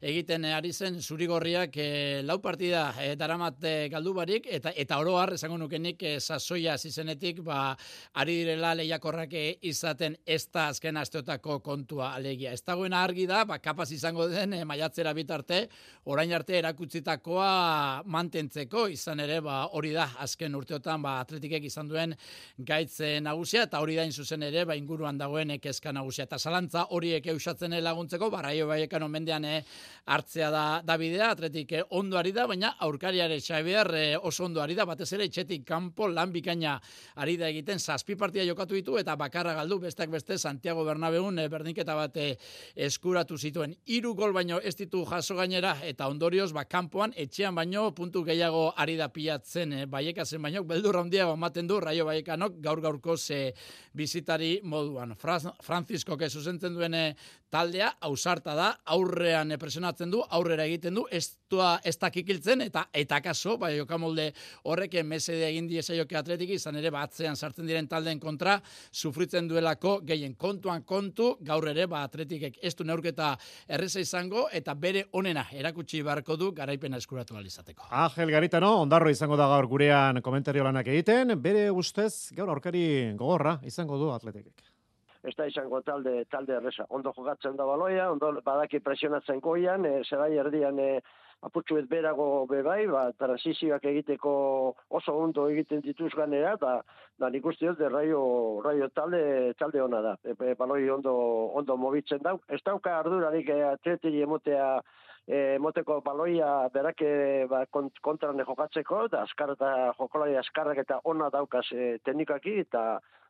egiten 0.01 0.47
ari 0.50 0.71
zen 0.74 0.97
zurigorriak 1.01 1.77
lau 2.25 2.39
partida 2.41 2.88
e, 3.01 3.12
daramat 3.15 3.62
galdu 3.91 4.13
barik, 4.17 4.47
eta, 4.50 4.71
eta 4.74 4.97
oro 4.97 5.19
har, 5.19 5.36
esango 5.36 5.59
nukenik, 5.62 6.01
e, 6.01 6.15
sasoia 6.19 6.77
zizenetik, 6.77 7.43
ba, 7.45 7.75
ari 8.17 8.39
direla 8.39 8.74
lehiakorrak 8.79 9.36
izaten 9.62 10.17
ez 10.25 10.47
da 10.50 10.67
azken 10.71 10.97
asteotako 10.97 11.59
kontua 11.62 12.13
alegia. 12.15 12.55
Ez 12.57 12.63
dagoen 12.65 12.93
argi 12.97 13.27
da, 13.29 13.43
ba, 13.45 13.59
kapaz 13.62 13.91
izango 13.93 14.25
den 14.33 14.57
e, 14.57 14.63
maiatzera 14.65 15.13
bitarte, 15.13 15.67
orain 16.05 16.33
arte 16.33 16.57
erakutzitakoa 16.57 18.03
mantentzeko, 18.05 18.88
izan 18.89 19.21
ere, 19.27 19.41
ba, 19.45 19.65
hori 19.77 19.93
da, 19.93 20.07
azken 20.24 20.56
urteotan 20.56 21.02
ba, 21.02 21.18
atletikek 21.22 21.68
izan 21.70 21.88
duen 21.90 22.16
gaitze 22.58 23.20
nagusia 23.22 23.64
eta 23.68 23.82
hori 23.84 23.96
dain 23.98 24.12
zuzen 24.12 24.44
ere 24.48 24.66
ba, 24.66 24.76
inguruan 24.76 25.18
dagoen 25.18 25.56
kezka 25.60 25.94
nagusia. 25.94 26.26
Eta 26.28 26.40
zalantza 26.40 26.86
horiek 26.96 27.26
eusatzen 27.34 27.76
laguntzeko, 27.84 28.30
baraio 28.30 28.68
baiekan 28.68 29.04
omendean 29.04 29.46
eh, 29.46 29.62
hartzea 30.06 30.50
da, 30.52 30.66
da 30.86 30.98
bidea, 30.98 31.32
atletik 31.36 31.72
eh, 31.72 31.84
ondo 32.00 32.18
ari 32.18 32.32
da, 32.32 32.48
baina 32.48 32.76
aurkariare 32.88 33.40
Xavier 33.40 33.92
eh, 33.96 34.18
oso 34.18 34.46
ondo 34.46 34.62
ari 34.62 34.76
da, 34.76 34.86
batez 34.86 35.12
ere 35.14 35.28
etxetik 35.28 35.66
kanpo 35.68 36.08
lan 36.08 36.32
bikaina 36.32 36.78
ari 37.16 37.38
da 37.38 37.50
egiten, 37.50 37.80
zazpi 37.80 38.16
partia 38.16 38.46
jokatu 38.48 38.76
ditu 38.76 38.98
eta 38.98 39.16
bakarra 39.16 39.54
galdu, 39.58 39.80
besteak 39.88 40.12
beste 40.14 40.38
Santiago 40.38 40.86
Bernabeun 40.88 41.40
eh, 41.40 41.50
berdinketa 41.52 41.96
bat 41.96 42.18
eskuratu 42.76 43.38
zituen. 43.38 43.76
Hiru 43.86 44.14
gol 44.16 44.34
baino 44.34 44.60
ez 44.64 44.76
ditu 44.80 45.04
jaso 45.06 45.36
gainera 45.38 45.76
eta 45.86 46.08
ondorioz 46.12 46.52
ba, 46.54 46.66
kanpoan 46.66 47.14
etxean 47.16 47.56
baino 47.56 47.90
puntu 47.96 48.24
gehiago 48.28 48.72
ari 48.78 48.98
da 49.00 49.10
pilatzen 49.14 49.74
eh, 49.74 49.86
baieka 49.98 50.25
zen 50.25 50.42
baino, 50.46 50.63
beldur 50.68 51.01
handia 51.01 51.27
ematen 51.34 51.68
du 51.68 51.80
Raio 51.82 52.06
Baiekanok 52.08 52.62
gaur 52.63 52.82
gaurko 52.84 53.18
ze 53.18 53.54
bizitari 53.98 54.60
moduan. 54.63 55.16
Francisco 55.18 56.18
ke 56.18 56.30
zuzentzen 56.30 56.77
duen 56.77 56.94
eh, 56.94 57.16
taldea 57.50 57.94
ausarta 58.08 58.56
da, 58.58 58.72
aurrean 58.94 59.56
presionatzen 59.60 60.12
du, 60.13 60.22
aurrera 60.22 60.68
egiten 60.68 60.98
du, 61.00 61.08
ez 61.12 61.38
da 61.56 61.80
ez 61.84 61.96
kikiltzen 61.98 62.62
eta 62.62 62.88
eta 62.94 63.22
kaso, 63.22 63.58
bai 63.58 63.77
jokamolde 63.77 64.32
horrek 64.63 65.04
mesede 65.04 65.48
egin 65.48 65.68
die 65.68 65.82
saioke 65.82 66.18
atletik 66.18 66.50
izan 66.50 66.75
ere 66.75 66.92
batzean 66.92 67.36
sartzen 67.36 67.66
diren 67.68 67.88
taldeen 67.88 68.20
kontra 68.20 68.60
sufritzen 68.92 69.48
duelako 69.48 70.01
gehien 70.04 70.36
kontuan 70.36 70.84
kontu, 70.84 71.38
gaur 71.42 71.68
ere 71.68 71.88
ba 71.88 72.04
atletikek 72.04 72.60
ez 72.62 72.75
du 72.75 72.84
neurketa 72.84 73.36
erresa 73.68 74.00
izango 74.00 74.48
eta 74.51 74.74
bere 74.74 75.06
onena 75.13 75.46
erakutsi 75.51 76.01
beharko 76.04 76.36
du 76.36 76.51
garaipena 76.51 76.98
eskuratu 76.98 77.38
alizateko. 77.38 77.88
Ángel 77.92 78.32
Garitano, 78.32 78.82
ondarro 78.82 79.10
izango 79.10 79.38
da 79.38 79.48
gaur 79.48 79.68
gurean 79.68 80.22
komentario 80.22 80.63
lanak 80.63 80.88
egiten, 80.88 81.39
bere 81.42 81.70
ustez 81.72 82.34
gaur 82.36 82.50
aurkari 82.50 83.13
gogorra 83.16 83.60
izango 83.63 83.98
du 83.98 84.12
atletikek 84.12 84.74
ez 85.27 85.36
da 85.36 85.48
izango 85.50 85.82
talde 85.84 86.24
talde 86.32 86.56
erresa. 86.56 86.86
Ondo 86.89 87.12
jogatzen 87.16 87.58
da 87.60 87.66
baloia, 87.68 88.12
ondo 88.12 88.32
badaki 88.46 88.80
presionatzen 88.80 89.42
goian, 89.44 89.86
e, 89.86 90.04
zerai 90.08 90.34
erdian 90.39 90.80
e, 90.80 90.92
apurtxu 91.46 91.77
ez 91.77 91.86
berago 91.89 92.46
bebai, 92.50 92.88
ba, 92.89 93.03
transizioak 93.20 93.86
egiteko 93.91 94.32
oso 95.00 95.15
ondo 95.22 95.48
egiten 95.51 95.84
dituz 95.86 96.12
ganera, 96.15 96.56
eta 96.58 96.82
da 97.20 97.29
nik 97.29 97.46
uste 97.46 97.67
dut, 97.70 97.84
raio, 97.94 98.22
raio 98.65 98.89
talde, 98.96 99.53
talde 99.60 99.82
ona 99.82 100.01
da. 100.01 100.15
E, 100.24 100.34
e, 100.34 100.56
baloi 100.60 100.89
ondo, 100.89 101.13
ondo 101.60 101.77
mobitzen 101.77 102.24
da. 102.25 102.36
Ez 102.50 102.62
dauka 102.65 102.98
ardurarik 103.00 103.50
e, 103.53 103.60
atletiri 103.70 104.24
emotea 104.25 104.79
e, 105.27 105.58
moteko 105.62 106.00
baloia 106.06 106.70
berake 106.74 107.46
ba, 107.51 107.65
kontran 107.70 108.41
jokatzeko, 108.48 109.06
da 109.13 109.24
askar 109.27 109.53
eta 109.58 109.72
jokolari 110.00 110.38
askarrak 110.41 110.84
eta 110.86 111.01
ona 111.03 111.29
daukaz 111.34 111.65
e, 111.72 111.98
teknikaki, 112.06 112.60
eta 112.65 112.88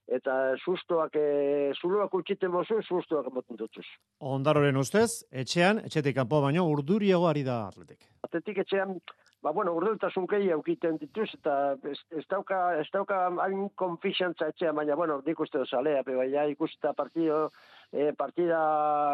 eta 0.08 0.56
sustoak 0.58 1.16
e, 1.20 1.74
zuloak 1.82 2.14
utxiten 2.16 2.52
bozu, 2.52 2.80
sustoak 2.82 3.28
emoten 3.28 3.60
dutuz. 3.60 3.86
Ondaroren 4.24 4.80
ustez, 4.80 5.26
etxean, 5.32 5.82
etxetik 5.84 6.16
kanpo 6.16 6.42
baino, 6.42 6.64
urduriago 6.72 7.28
ari 7.28 7.44
da 7.44 7.66
atletik. 7.68 8.08
Atletik 8.24 8.62
etxean, 8.64 8.96
ba, 9.44 9.52
bueno, 9.52 9.74
urdurtasun 9.76 10.28
kei 10.32 10.48
eukiten 10.56 10.98
dituz, 11.02 11.28
eta 11.36 11.76
ez, 11.92 11.98
ez 12.16 12.26
dauka, 12.32 12.62
ez 12.80 12.88
dauka 12.94 13.26
hain 13.44 13.68
konfixantza 13.76 14.48
etxean, 14.54 14.76
baina, 14.80 14.96
bueno, 14.96 15.20
nik 15.26 15.40
uste 15.44 15.60
dozalea, 15.60 16.04
bai, 16.08 16.30
ja, 16.32 16.48
ikusta 16.48 16.94
partido, 16.96 17.50
e, 17.92 18.14
partida 18.18 18.60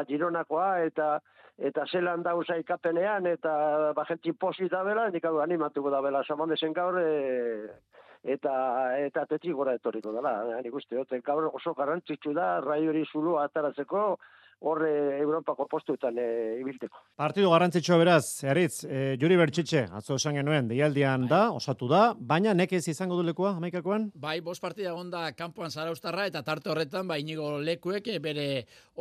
gironakoa, 0.10 0.76
eta 0.90 1.16
eta 1.54 1.84
zelan 1.86 2.24
dauza 2.26 2.56
ikapenean, 2.58 3.28
eta 3.30 3.94
bajentzi 3.94 4.34
posi 4.34 4.66
da 4.72 4.82
bela, 4.84 5.10
nik 5.14 5.26
hau 5.26 5.38
animatuko 5.42 5.92
da 5.94 6.02
bela, 6.02 6.24
samondezen 6.26 6.74
gaur, 6.74 6.98
e, 6.98 7.68
eta 8.24 8.54
eta 9.04 9.26
tetri 9.30 9.52
gora 9.52 9.76
etorriko 9.76 10.14
dela. 10.16 10.34
Nik 10.64 10.74
uste 10.80 10.96
dut, 10.96 11.12
gaur 11.26 11.50
oso 11.52 11.74
garrantzitsu 11.74 12.34
da, 12.34 12.60
raiori 12.64 13.04
zulua 13.12 13.46
ataratzeko, 13.50 14.04
horre 14.64 15.20
Europako 15.20 15.68
postuetan 15.68 16.18
e, 16.18 16.28
ibilteko. 16.62 17.02
Partidu 17.20 17.50
garrantzitsua 17.52 17.98
beraz, 18.00 18.44
Eritz, 18.48 18.86
e, 18.88 19.18
Juri 19.20 19.36
Bertxitxe, 19.40 19.84
atzo 19.92 20.16
esan 20.16 20.38
genuen, 20.40 20.70
deialdian 20.70 21.28
da, 21.28 21.42
osatu 21.52 21.90
da, 21.92 22.04
baina 22.18 22.54
nekez 22.56 22.82
izango 22.88 23.18
du 23.20 23.26
lekua, 23.28 23.54
amaikakoan? 23.60 24.10
Bai, 24.16 24.38
bos 24.46 24.60
partida 24.64 24.94
gonda 24.96 25.26
kanpoan 25.36 25.72
zaraustarra, 25.72 26.28
eta 26.32 26.44
tarte 26.48 26.72
horretan, 26.72 27.10
bai 27.12 27.20
inigo 27.26 27.58
lekuek, 27.60 28.08
e, 28.16 28.22
bere 28.24 28.48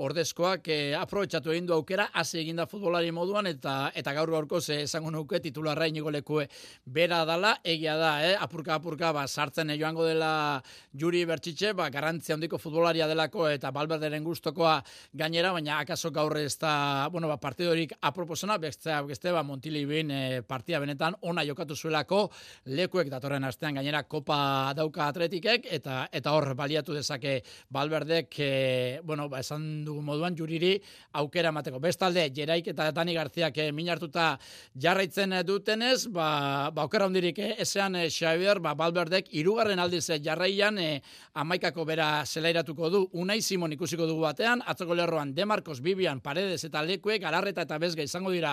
ordezkoak 0.02 0.66
e, 0.72 0.80
aprobetsatu 0.98 1.54
egin 1.54 1.70
du 1.70 1.76
aukera, 1.76 2.08
hasi 2.12 2.40
egin 2.42 2.58
da 2.58 2.66
futbolari 2.66 3.14
moduan, 3.14 3.46
eta 3.46 3.92
eta 3.94 4.16
gaur 4.16 4.34
gaurko 4.34 4.60
ze 4.60 4.82
esango 4.88 5.10
nuke 5.14 5.40
titularra 5.40 5.86
inigo 5.86 6.10
lekue 6.10 6.48
bera 6.84 7.22
dala, 7.28 7.54
egia 7.62 7.96
da, 8.00 8.12
eh? 8.26 8.34
apurka 8.40 8.74
apurka, 8.80 9.12
ba, 9.14 9.28
sartzen 9.28 9.70
joango 9.78 10.06
dela 10.08 10.62
Juri 10.98 11.24
Bertxitxe, 11.28 11.72
ba, 11.78 11.88
garantzia 11.90 12.34
handiko 12.34 12.58
futbolaria 12.58 13.06
delako, 13.06 13.46
eta 13.48 13.70
balberderen 13.70 14.24
gustokoa 14.24 14.80
gainera, 15.14 15.51
baina 15.52 15.78
akaso 15.80 16.10
gaur 16.10 16.36
ez 16.38 16.56
da, 16.58 17.08
bueno, 17.12 17.28
ba, 17.28 17.36
partidorik 17.40 17.92
aproposona, 18.00 18.56
bestea, 18.58 19.00
beste, 19.06 19.32
ba, 19.32 19.42
Montili 19.42 19.84
bin 19.86 20.10
e, 20.10 20.20
eh, 20.22 20.42
partia 20.42 20.80
benetan 20.80 21.16
ona 21.28 21.44
jokatu 21.44 21.76
zuelako, 21.76 22.22
lekuek 22.66 23.10
datorren 23.10 23.44
astean 23.44 23.74
gainera 23.74 24.02
kopa 24.04 24.72
dauka 24.76 25.08
atletikek, 25.08 25.66
eta 25.70 26.06
eta 26.12 26.32
hor 26.32 26.54
baliatu 26.58 26.94
dezake 26.94 27.42
balberdek, 27.70 28.38
e, 28.38 29.00
bueno, 29.04 29.28
ba, 29.28 29.40
esan 29.40 29.84
dugu 29.84 30.02
moduan, 30.02 30.36
juriri 30.36 30.76
aukera 31.20 31.52
emateko. 31.52 31.80
Bestalde, 31.80 32.28
Jeraik 32.34 32.72
eta 32.72 32.90
Dani 32.92 33.14
Garziak 33.14 33.58
e, 33.58 33.70
minartuta 33.72 34.38
jarraitzen 34.78 35.34
dutenez, 35.46 36.06
ba, 36.08 36.70
ba 36.70 36.86
aukera 36.86 37.06
hondirik, 37.06 37.38
e, 37.38 37.54
esean 37.66 37.96
e, 37.96 38.08
Xavier, 38.10 38.60
ba, 38.60 38.74
balberdek, 38.74 39.28
irugarren 39.32 39.82
aldiz 39.82 40.06
jarraian, 40.22 40.78
e, 40.78 41.02
amaikako 41.34 41.84
bera 41.84 42.10
zelairatuko 42.26 42.90
du, 42.90 43.04
unai 43.12 43.40
Simon 43.42 43.72
ikusiko 43.72 44.06
dugu 44.06 44.24
batean, 44.24 44.62
atzoko 44.66 44.94
lerroan 44.94 45.34
De 45.42 45.46
Marcos, 45.46 45.80
Bibian, 45.82 46.20
Paredes 46.20 46.62
eta 46.62 46.84
Lekue, 46.86 47.16
Galarreta 47.18 47.64
eta 47.66 47.74
Bezga 47.82 48.04
izango 48.06 48.30
dira 48.30 48.52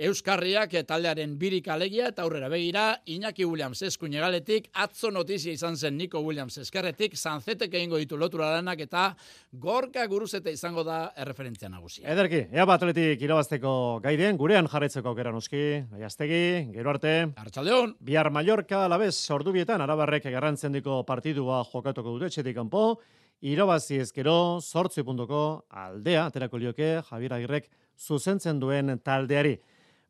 Euskarriak 0.00 0.72
taldearen 0.88 1.34
birik 1.36 1.66
alegia 1.68 2.06
eta 2.08 2.24
aurrera 2.24 2.48
begira, 2.48 2.84
Iñaki 3.12 3.44
Williams 3.44 3.82
eskuin 3.84 4.16
egaletik, 4.16 4.70
atzo 4.72 5.10
notizia 5.12 5.52
izan 5.52 5.76
zen 5.76 5.98
Nico 6.00 6.22
Williams 6.24 6.56
eskerretik, 6.62 7.18
Zanzetek 7.20 7.76
egingo 7.76 8.00
ditu 8.00 8.16
lotura 8.16 8.48
lanak 8.54 8.80
eta 8.86 9.10
gorka 9.52 10.06
guruzete 10.08 10.56
izango 10.56 10.80
da 10.80 11.12
erreferentzia 11.14 11.68
nagusia. 11.68 12.08
Ederki, 12.08 12.46
ea 12.48 12.64
bat 12.64 12.80
atletik 12.80 13.20
irabazteko 13.20 14.00
gaiden, 14.00 14.40
gurean 14.40 14.72
jarretzeko 14.72 15.12
gera 15.20 15.36
noski, 15.36 15.64
aiaztegi, 15.92 16.42
gero 16.72 16.96
arte. 16.96 17.16
Arratxaldeon. 17.36 17.98
Bihar 18.00 18.32
Mallorca, 18.32 18.86
alabez, 18.86 19.12
ordubietan, 19.28 19.84
arabarrek 19.84 20.32
garrantzen 20.32 20.72
diko 20.72 21.02
partidua 21.04 21.66
jokatuko 21.68 22.16
dute, 22.16 22.32
txetik 22.32 22.56
kanpo, 22.56 22.94
irabazi 23.40 23.98
ezkero, 24.00 24.60
sortzi 24.60 25.02
puntoko 25.02 25.64
aldea, 25.70 26.26
aterako 26.28 26.58
lioke, 26.60 27.00
Javier 27.08 27.34
Agirrek 27.34 27.70
zuzentzen 27.98 28.60
duen 28.60 28.98
taldeari. 29.04 29.56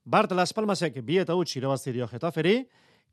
Bart 0.05 0.33
Las 0.33 0.53
Palmasek 0.53 1.01
bi 1.07 1.19
eta 1.23 1.37
huts 1.39 1.55
irabazi 1.57 1.93
dio 1.93 2.09
Getaferi, 2.11 2.65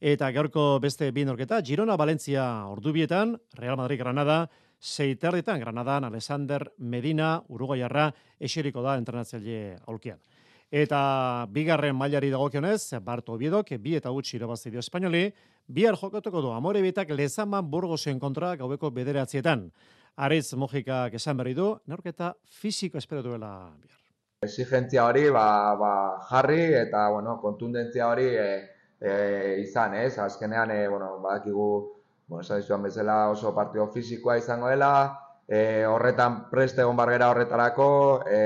eta 0.01 0.31
gaurko 0.31 0.79
beste 0.81 1.11
bi 1.11 1.25
norketa, 1.25 1.61
Girona 1.61 1.97
Valentzia 1.97 2.45
ordubietan, 2.69 3.35
Real 3.57 3.77
Madrid 3.77 3.99
Granada, 3.99 4.47
seiterritan 4.79 5.59
Granadan 5.59 6.05
Alexander 6.05 6.71
Medina, 6.77 7.41
Uruguayarra, 7.49 8.11
eseriko 8.39 8.81
da 8.81 8.97
entrenatzaile 8.97 9.77
aulkian. 9.85 10.17
Eta 10.71 11.47
bigarren 11.49 11.95
mailari 11.95 12.29
dagokionez, 12.29 12.99
Bart 13.01 13.29
Obiedok, 13.29 13.69
bi 13.79 13.95
eta 13.95 14.11
huts 14.11 14.33
irabazi 14.33 14.71
dio 14.71 14.79
Espainoli, 14.79 15.29
bihar 15.67 15.95
jokatuko 15.95 16.41
du 16.41 16.51
Amore 16.51 16.81
Bitak 16.81 17.09
Lezaman 17.15 17.69
Burgosen 17.69 18.19
kontra 18.19 18.55
gaueko 18.55 18.91
bederatzietan. 18.91 19.69
Ariz 20.17 20.55
Mojika 20.57 21.03
esan 21.13 21.37
berri 21.37 21.53
du, 21.53 21.67
neurketa 21.85 22.31
fisiko 22.59 22.97
espero 22.97 23.21
duela 23.21 23.51
bihar. 23.69 23.99
Exigentzia 24.47 25.03
hori 25.05 25.27
ba, 25.33 25.75
ba, 25.77 25.91
jarri 26.29 26.61
eta 26.79 27.03
bueno, 27.13 27.35
kontundentzia 27.41 28.07
hori 28.09 28.25
e, 28.33 28.47
e, 28.99 29.11
izan, 29.61 29.93
ez? 29.93 30.17
Azkenean, 30.17 30.71
e, 30.73 30.87
bueno, 30.87 31.11
badakigu, 31.21 31.67
bueno, 32.27 32.57
esan 32.57 32.87
bezala 32.87 33.17
oso 33.29 33.51
partio 33.53 33.85
fisikoa 33.93 34.39
izango 34.41 34.71
dela, 34.73 34.89
e, 35.47 35.85
horretan 35.85 36.39
preste 36.49 36.81
egon 36.81 36.97
bargera 36.97 37.29
horretarako, 37.29 37.89
e, 38.25 38.39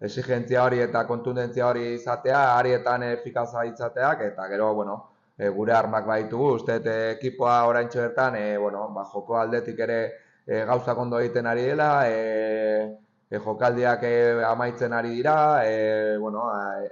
exigentzia 0.00 0.62
hori 0.64 0.80
eta 0.86 1.02
kontundentzia 1.10 1.66
hori 1.68 1.84
izatea, 1.98 2.40
arietan 2.54 3.04
efikaza 3.10 3.66
izateak, 3.68 4.24
eta 4.30 4.48
gero, 4.48 4.72
bueno, 4.80 4.96
e, 5.36 5.52
gure 5.52 5.76
armak 5.76 6.08
baitugu, 6.08 6.54
uste 6.62 6.80
ekipoa 7.10 7.58
orain 7.68 7.92
bertan, 7.92 8.40
e, 8.40 8.56
bueno, 8.56 8.88
ba, 8.96 9.04
joko 9.12 9.36
aldetik 9.36 9.84
ere 9.88 10.00
e, 10.48 10.64
gauzak 10.64 10.98
ondo 10.98 11.20
egiten 11.20 11.46
ari 11.46 11.66
dela, 11.68 12.08
e, 12.08 12.96
e, 13.28 13.38
jokaldiak 13.38 14.02
e, 14.08 14.12
amaitzen 14.48 14.92
ari 14.96 15.10
dira, 15.18 15.38
e, 15.68 16.16
bueno, 16.18 16.48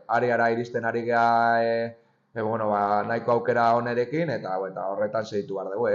areara 0.07 0.51
iristen 0.53 0.85
ari 0.85 1.03
geha, 1.09 1.65
e, 1.65 1.77
e, 2.35 2.43
bueno, 2.43 2.69
ba, 2.69 3.03
nahiko 3.09 3.33
aukera 3.33 3.71
onerekin, 3.81 4.37
eta, 4.37 4.59
eta 4.69 4.91
horretan 4.93 5.25
segitu 5.25 5.57
behar 5.57 5.73
dugu, 5.73 5.95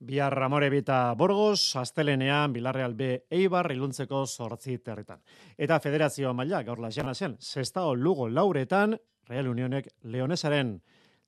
Bihar 0.00 0.32
Ramore 0.32 0.68
Bita 0.70 1.12
Borgos, 1.18 1.74
Astelenean, 1.76 2.52
Bilarreal 2.52 2.94
B 2.94 3.24
Eibar, 3.34 3.72
iluntzeko 3.72 4.26
sortzi 4.26 4.76
territan. 4.78 5.18
Eta 5.58 5.80
federazio 5.82 6.30
maila, 6.38 6.62
gaur 6.62 6.78
lasena 6.78 7.14
zen, 7.14 7.34
sestao 7.40 7.96
lugo 7.96 8.28
lauretan, 8.28 8.94
Real 9.26 9.48
Unionek 9.48 9.88
Leonesaren 10.04 10.76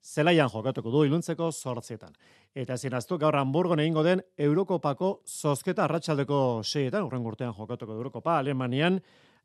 zelaian 0.01 0.49
jokatuko 0.49 0.91
du 0.91 1.03
iluntzeko 1.05 1.51
sortzietan. 1.51 2.13
Eta 2.55 2.73
ezin 2.73 2.93
aztu, 2.93 3.17
gaur 3.17 3.35
Hamburgo 3.35 3.77
egingo 3.79 4.03
den 4.03 4.21
Eurokopako 4.37 5.21
zozketa 5.25 5.85
arratsaldeko 5.85 6.61
seietan, 6.63 7.03
urren 7.03 7.25
urtean 7.25 7.53
jokatuko 7.57 7.93
du 7.93 8.01
Eurokopa, 8.03 8.37
Alemanian, 8.39 8.99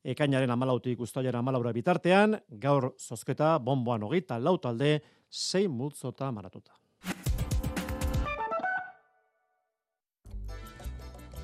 ekainaren 0.05 0.51
amalautik 0.51 1.01
ustailaren 1.01 1.41
amalaura 1.41 1.73
bitartean, 1.73 2.39
gaur 2.51 2.93
zozketa 2.99 3.59
bomboan 3.59 4.03
hogeita 4.03 4.39
lautalde, 4.43 5.01
sei 5.31 5.69
multzota 5.69 6.33
maratuta. 6.33 6.73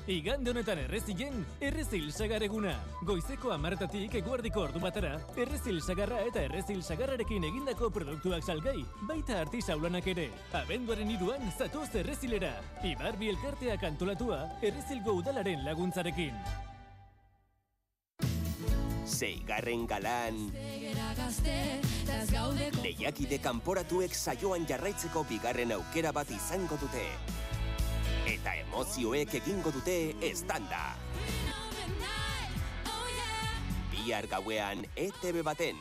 Igande 0.03 0.51
honetan 0.51 0.81
errezilen, 0.81 1.45
errezil 1.63 2.09
sagareguna. 2.11 2.73
Goizeko 3.07 3.53
amartatik 3.55 4.17
eguardiko 4.19 4.65
ordu 4.65 4.81
batara, 4.83 5.13
errezil 5.39 5.77
sagarra 5.79 6.17
eta 6.27 6.41
errezil 6.43 6.81
sagarrarekin 6.83 7.45
egindako 7.47 7.87
produktuak 7.89 8.43
salgai, 8.43 8.81
baita 9.07 9.37
artisa 9.39 9.77
ulanak 9.79 10.09
ere. 10.11 10.27
Abenduaren 10.59 11.13
iduan, 11.13 11.47
zatoz 11.55 11.87
errezilera. 12.01 12.51
Ibar 12.83 13.15
bielkarteak 13.15 13.85
antolatua, 13.87 14.41
errezilgo 14.61 15.15
udalaren 15.21 15.63
laguntzarekin. 15.63 16.35
Seigarren 19.07 19.85
galan 19.87 20.49
Lehiakide 22.83 23.39
kanporatuek 23.43 24.15
saioan 24.15 24.67
jarraitzeko 24.67 25.23
bigarren 25.29 25.75
aukera 25.75 26.11
bat 26.15 26.31
izango 26.31 26.79
dute 26.81 27.03
eta 28.43 28.57
emozioek 28.59 29.37
egingo 29.39 29.71
dute 29.71 30.15
estanda. 30.27 30.97
Bihar 33.93 34.27
gauean 34.27 34.83
ETV 34.99 35.39
baten. 35.47 35.79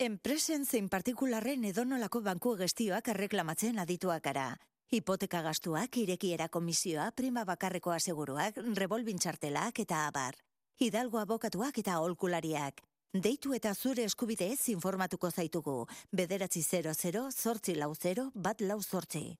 Enpresen 0.00 0.64
zein 0.64 0.88
partikularren 0.88 1.66
edonolako 1.68 2.22
banku 2.24 2.54
gestioak 2.56 3.10
erreklamatzen 3.12 3.82
adituak 3.84 4.24
gara. 4.24 4.54
Hipoteka 4.90 5.42
gastuak, 5.44 5.98
irekiera 6.00 6.48
komisioa, 6.48 7.10
prima 7.12 7.44
bakarreko 7.44 7.92
aseguruak, 7.92 8.56
revolbintxartelak 8.80 9.84
eta 9.84 10.06
abar. 10.06 10.40
Hidalgo 10.80 11.20
abokatuak 11.20 11.84
eta 11.84 12.00
holkulariak. 12.00 12.80
Deitu 13.12 13.52
eta 13.52 13.74
zure 13.74 14.08
eskubideez 14.08 14.70
informatuko 14.72 15.30
zaitugu. 15.30 15.84
Bederatzi 16.16 16.62
00, 16.64 17.28
zortzi 17.30 17.76
lau 17.76 17.92
0, 17.92 18.30
bat 18.34 18.64
lau 18.64 18.80
zortzi. 18.80 19.36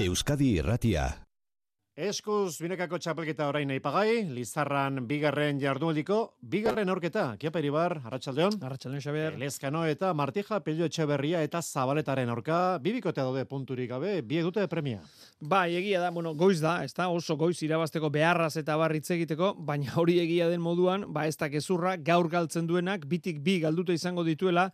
Euskadi 0.00 0.54
Irratia. 0.62 1.27
Eskuz, 1.98 2.60
binekako 2.62 3.00
txapelketa 3.02 3.48
orain 3.50 3.66
nahi 3.66 3.80
pagai, 3.82 4.20
Lizarran 4.30 5.00
bigarren 5.10 5.58
jardueldiko, 5.58 6.18
bigarren 6.46 6.92
aurketa, 6.92 7.24
Kiapa 7.42 7.58
Iribar, 7.58 7.96
Arratxaldeon. 8.06 8.60
Arratxaldeon, 8.62 9.02
Xabier. 9.02 9.34
Lezkano 9.40 9.80
eta 9.82 10.12
Martija, 10.14 10.60
Pelio 10.62 10.86
Etxeberria 10.86 11.40
eta 11.42 11.58
Zabaletaren 11.58 12.30
aurka, 12.30 12.58
bibikotea 12.84 13.24
daude 13.26 13.42
punturik 13.50 13.90
gabe, 13.90 14.12
biek 14.22 14.46
dute 14.46 14.68
premia. 14.70 15.00
Ba, 15.40 15.64
egia 15.66 16.04
da, 16.04 16.12
bueno, 16.14 16.36
goiz 16.38 16.60
da, 16.62 16.76
ez 16.86 16.92
da, 16.94 17.08
oso 17.10 17.34
goiz 17.34 17.56
irabazteko 17.66 18.12
beharraz 18.14 18.52
eta 18.62 18.78
barritz 18.78 19.10
egiteko, 19.16 19.56
baina 19.58 19.98
hori 19.98 20.20
egia 20.22 20.46
den 20.52 20.62
moduan, 20.62 21.08
ba, 21.10 21.26
ez 21.26 21.34
da 21.34 21.50
gezurra, 21.50 21.96
gaur 21.98 22.30
galtzen 22.30 22.70
duenak, 22.70 23.08
bitik 23.10 23.42
bi 23.42 23.58
galduta 23.66 23.98
izango 23.98 24.22
dituela, 24.22 24.68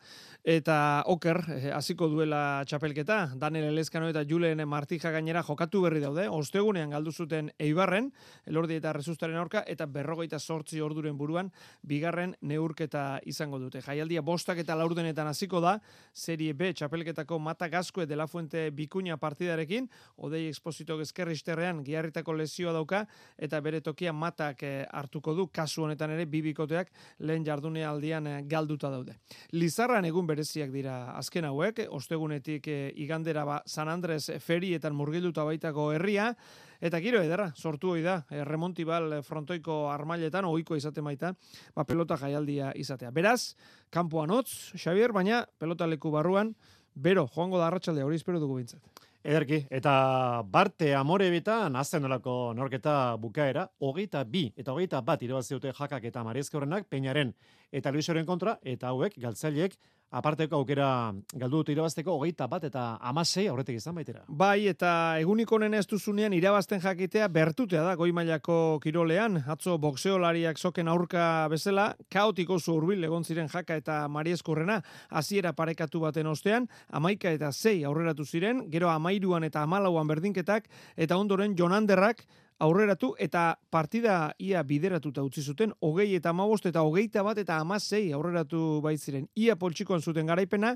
eta 0.45 0.77
oker 1.09 1.41
eh, 1.57 1.73
hasiko 1.73 2.11
duela 2.13 2.63
txapelketa. 2.69 3.19
Daniel 3.41 3.71
Elezkano 3.73 4.13
eta 4.13 4.27
Julen 4.29 4.61
Martija 4.69 5.09
gainera 5.15 5.41
jokatu 5.43 5.81
berri 5.87 6.05
daude. 6.05 6.29
Ostegunean 6.29 6.93
galdu 6.93 7.13
zuten 7.14 7.50
Eibarren, 7.59 8.11
Elordi 8.46 8.77
eta 8.81 8.92
Rezustaren 8.92 9.38
aurka 9.38 9.64
eta 9.70 9.87
berrogeita 9.87 10.38
sortzi 10.38 10.81
orduren 10.83 11.16
buruan 11.16 11.50
bigarren 11.83 12.35
neurketa 12.42 13.20
izango 13.24 13.59
dute. 13.62 13.81
Jaialdia 13.85 14.22
bostak 14.22 14.59
eta 14.61 14.77
laurdenetan 14.77 15.31
hasiko 15.31 15.61
da, 15.62 15.79
serie 16.12 16.53
B 16.53 16.72
txapelketako 16.74 17.38
mata 17.38 17.68
gazkue 17.68 18.07
de 18.07 18.16
la 18.16 18.27
fuente 18.27 18.70
bikuña 18.70 19.16
partidarekin, 19.16 19.88
odei 20.16 20.48
exposito 20.48 20.98
gezkerristerrean 20.98 21.85
giarritako 21.85 22.35
lesioa 22.35 22.74
dauka 22.74 23.05
eta 23.38 23.61
bere 23.61 23.81
tokia 23.81 24.12
matak 24.12 24.62
eh, 24.62 24.87
hartuko 24.90 25.35
du, 25.35 25.48
kasu 25.53 25.85
honetan 25.85 26.14
ere 26.16 26.27
bibikoteak 26.27 26.90
lehen 27.20 27.44
jardune 27.46 27.85
aldian 27.85 28.27
eh, 28.27 28.42
galduta 28.48 28.90
daude. 28.90 29.16
Lizarran 29.53 30.05
egun 30.05 30.27
bereziak 30.27 30.72
dira 30.74 31.14
azken 31.18 31.48
hauek, 31.48 31.85
ostegunetik 31.94 32.68
e, 32.68 32.79
igandera 33.05 33.44
ba, 33.44 33.61
San 33.66 33.88
Andres 33.88 34.31
ferietan 34.44 34.96
murgilduta 34.96 35.44
baitako 35.46 35.90
herria, 35.94 36.33
eta 36.81 37.01
giro 37.01 37.23
ederra, 37.23 37.51
sortu 37.57 37.95
hoi 37.95 38.03
da, 38.03 38.21
e, 38.31 38.45
remontibal 38.45 39.21
frontoiko 39.23 39.91
armailetan, 39.93 40.49
ohiko 40.49 40.77
izate 40.77 41.03
maita, 41.03 41.35
ba, 41.75 41.85
pelota 41.85 42.19
jaialdia 42.21 42.73
izatea. 42.77 43.11
Beraz, 43.11 43.55
kampuan 43.91 44.31
hotz, 44.31 44.73
Xavier, 44.79 45.13
baina 45.13 45.45
pelota 45.59 45.87
leku 45.87 46.11
barruan, 46.11 46.55
bero, 46.95 47.27
joango 47.35 47.59
da 47.59 47.69
arratsalde 47.69 48.05
hori 48.05 48.17
espero 48.17 48.41
dugu 48.41 48.61
bintzat. 48.61 49.05
Ederki, 49.25 49.63
eta 49.73 50.43
barte 50.53 50.91
amore 50.95 51.31
bitan, 51.33 51.77
azten 51.81 52.03
nolako 52.05 52.53
norketa 52.53 53.17
bukaera, 53.17 53.63
hogeita 53.81 54.21
bi, 54.29 54.51
eta 54.53 54.75
hogeita 54.75 55.01
bat 55.01 55.23
irabaziute 55.25 55.73
jakak 55.73 56.05
eta 56.05 56.21
mariezke 56.27 56.59
horrenak, 56.59 56.85
peinaren 56.93 57.33
eta 57.73 57.93
luisoren 57.95 58.27
kontra, 58.29 58.59
eta 58.61 58.93
hauek, 58.93 59.17
galtzaileek, 59.17 59.79
aparteko 60.14 60.61
aukera 60.61 60.88
galdu 61.35 61.61
dut 61.61 61.71
irabazteko 61.73 62.14
hogeita 62.19 62.47
bat 62.51 62.64
eta 62.69 62.85
amasei 63.01 63.47
aurretik 63.49 63.79
izan 63.81 63.97
baitera. 63.99 64.23
Bai, 64.29 64.67
eta 64.71 65.19
egunik 65.23 65.51
honen 65.53 65.75
ez 65.75 65.87
duzunean 65.90 66.33
irabazten 66.37 66.81
jakitea 66.83 67.29
bertutea 67.29 67.83
da 67.83 67.95
goi 67.99 68.12
mailako 68.12 68.79
kirolean, 68.83 69.40
atzo 69.49 69.77
boxeolariak 69.79 70.59
soken 70.59 70.88
aurka 70.88 71.49
bezala, 71.51 71.88
kaotiko 72.12 72.59
zu 72.61 72.77
urbil 72.77 73.05
egon 73.05 73.25
ziren 73.25 73.49
jaka 73.49 73.77
eta 73.81 74.05
marieskurrena, 74.09 74.81
hasiera 75.11 75.53
parekatu 75.53 76.01
baten 76.05 76.31
ostean, 76.31 76.69
amaika 76.90 77.33
eta 77.35 77.53
zei 77.53 77.83
aurreratu 77.85 78.25
ziren, 78.25 78.64
gero 78.71 78.90
amairuan 78.90 79.45
eta 79.45 79.62
amalauan 79.62 80.09
berdinketak, 80.09 80.69
eta 80.97 81.19
ondoren 81.19 81.57
jonanderrak, 81.59 82.25
aurreratu 82.62 83.14
eta 83.19 83.57
partida 83.71 84.35
ia 84.38 84.62
bideratuta 84.62 85.23
utzi 85.27 85.43
zuten, 85.43 85.73
hogei 85.81 86.14
eta 86.17 86.31
amabost 86.31 86.67
eta 86.71 86.83
hogeita 86.87 87.23
bat 87.27 87.38
eta 87.38 87.59
amasei 87.61 88.12
aurreratu 88.12 88.81
baitziren. 88.85 89.27
Ia 89.37 89.57
poltsikoan 89.57 90.03
zuten 90.03 90.27
garaipena, 90.27 90.75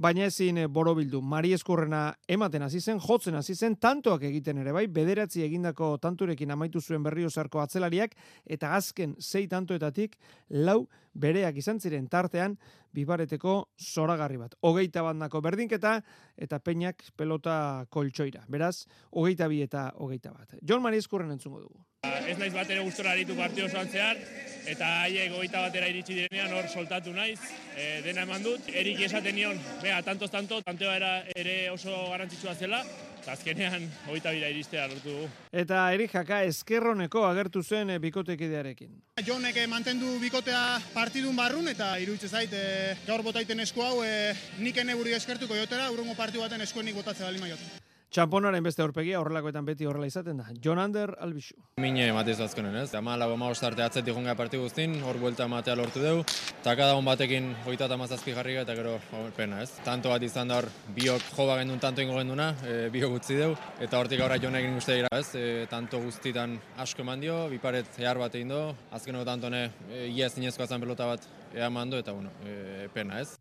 baina 0.00 0.24
ezin 0.30 0.58
eh, 0.62 0.66
borobildu. 0.66 1.20
Mari 1.20 1.52
eskurrena 1.56 2.00
ematen 2.28 2.64
hasi 2.64 2.80
zen, 2.80 3.00
jotzen 3.04 3.36
hasi 3.36 3.54
zen, 3.54 3.76
tantoak 3.80 4.24
egiten 4.30 4.62
ere 4.62 4.72
bai, 4.72 4.86
bederatzi 4.88 5.44
egindako 5.44 5.92
tanturekin 6.02 6.54
amaitu 6.54 6.80
zuen 6.80 7.04
berrio 7.04 7.30
zarko 7.30 7.60
atzelariak, 7.60 8.16
eta 8.46 8.74
azken 8.76 9.14
sei 9.18 9.46
tantoetatik 9.48 10.16
lau 10.50 10.86
bereak 11.12 11.60
izan 11.60 11.80
ziren 11.80 12.08
tartean, 12.08 12.56
bibareteko 12.96 13.54
zoragarri 13.76 14.40
bat. 14.40 14.56
Hogeita 14.66 15.04
bandako 15.06 15.42
berdinketa 15.44 15.98
eta 16.36 16.58
peinak 16.64 17.04
pelota 17.16 17.86
koltsoira. 17.90 18.46
Beraz, 18.48 18.86
hogeita 19.12 19.48
bi 19.48 19.62
eta 19.66 19.90
hogeita 19.98 20.32
bat. 20.32 20.58
John 20.62 20.82
Mari 20.82 21.02
eskurren 21.02 21.30
entzungo 21.36 21.60
dugu. 21.60 21.89
Ez 22.30 22.36
naiz 22.38 22.52
bat 22.54 22.68
ere 22.70 22.82
gustora 22.86 23.10
aritu 23.10 23.34
partio 23.34 23.64
osoan 23.66 23.88
zehar, 23.90 24.18
eta 24.70 24.86
haiek 25.02 25.32
goita 25.34 25.64
batera 25.64 25.88
iritsi 25.90 26.14
direnean 26.14 26.52
hor 26.54 26.68
soltatu 26.70 27.10
naiz, 27.10 27.40
e, 27.74 27.88
dena 28.04 28.22
eman 28.22 28.44
dut, 28.44 28.68
erik 28.70 29.02
esaten 29.02 29.34
nion, 29.34 29.58
bea, 29.82 29.96
tantos 30.06 30.30
tanto, 30.30 30.60
tantoa 30.62 30.94
era, 31.00 31.10
ere 31.34 31.56
oso 31.72 31.96
garantzitsua 32.12 32.54
zela, 32.54 32.84
eta 33.18 33.34
azkenean 33.34 33.88
goita 34.06 34.30
bira 34.36 34.52
iristea 34.54 34.86
lortu 34.92 35.10
dugu. 35.10 35.26
Eta 35.64 35.82
erik 35.96 36.14
jaka 36.14 36.40
eskerroneko 36.52 37.26
agertu 37.26 37.64
zen 37.66 37.90
e, 37.90 37.98
bikotekidearekin. 38.06 38.94
Jonek 39.26 39.58
mantendu 39.68 40.14
bikotea 40.22 40.62
partidun 40.94 41.34
barrun, 41.36 41.66
eta 41.74 41.96
iruditzen 41.98 42.30
zait, 42.30 42.54
e, 42.54 42.96
gaur 43.10 43.26
botaiten 43.26 43.66
esku 43.66 43.82
hau, 43.82 44.04
e, 44.06 44.32
nik 44.62 44.78
ene 44.78 44.94
buri 44.94 45.18
eskertuko 45.18 45.58
jotera, 45.58 45.90
urungo 45.90 46.14
partidu 46.14 46.46
baten 46.46 46.62
eskuen 46.62 46.86
nik 46.86 47.02
botatzea 47.02 47.26
bali 47.26 47.42
maiot. 47.42 47.89
Txamponaren 48.10 48.64
beste 48.66 48.82
aurpegia 48.82 49.20
horrelakoetan 49.22 49.62
beti 49.68 49.86
horrela 49.86 50.08
izaten 50.10 50.40
da. 50.40 50.48
Jon 50.64 50.80
Ander 50.82 51.12
Albixu. 51.22 51.54
Mine 51.78 52.08
matez 52.10 52.40
azkenen, 52.42 52.74
ez? 52.80 52.88
Ama 52.98 53.12
lau 53.20 53.28
ama 53.36 53.46
ostarte 53.54 53.84
atzetik 53.84 54.16
jonga 54.16 54.32
parti 54.34 54.58
guztin, 54.58 54.96
hor 55.06 55.20
buelta 55.22 55.46
matea 55.46 55.76
lortu 55.78 56.02
deu. 56.02 56.24
Taka 56.64 56.88
da 56.90 56.96
batekin 57.06 57.52
hoita 57.68 57.86
eta 57.86 57.98
mazazpi 58.00 58.32
jarri 58.34 58.56
eta 58.58 58.74
gero 58.74 58.96
pena, 59.36 59.60
ez? 59.62 59.70
Tanto 59.86 60.10
bat 60.10 60.24
izan 60.26 60.50
da 60.50 60.56
hor 60.58 60.66
biok 60.96 61.28
jo 61.36 61.46
bagendun 61.46 61.78
tanto 61.78 62.02
ingo 62.02 62.16
genduna, 62.18 62.48
e, 62.66 62.88
biok 62.90 63.14
gutzi 63.14 63.36
deu. 63.38 63.54
Eta 63.78 64.00
hortik 64.00 64.24
aurra 64.24 64.40
jonek 64.42 64.66
egin 64.66 64.80
uste 64.80 64.96
dira, 64.98 65.12
ez? 65.14 65.28
E, 65.38 65.68
tanto 65.70 66.00
guztitan 66.02 66.56
asko 66.82 67.06
eman 67.06 67.22
dio, 67.22 67.44
biparet 67.52 68.00
ehar 68.02 68.18
bat 68.18 68.34
egin 68.34 68.50
do. 68.50 68.64
Azkeneko 68.90 69.22
tantone, 69.28 69.68
e, 69.86 70.08
ia 70.08 70.26
zinezkoa 70.28 70.66
zan 70.66 70.82
pelota 70.82 71.06
bat 71.12 71.30
ea 71.54 71.70
mandu 71.70 72.02
eta 72.02 72.10
bueno, 72.10 72.34
e, 72.42 72.90
pena, 72.90 73.22
ez? 73.22 73.38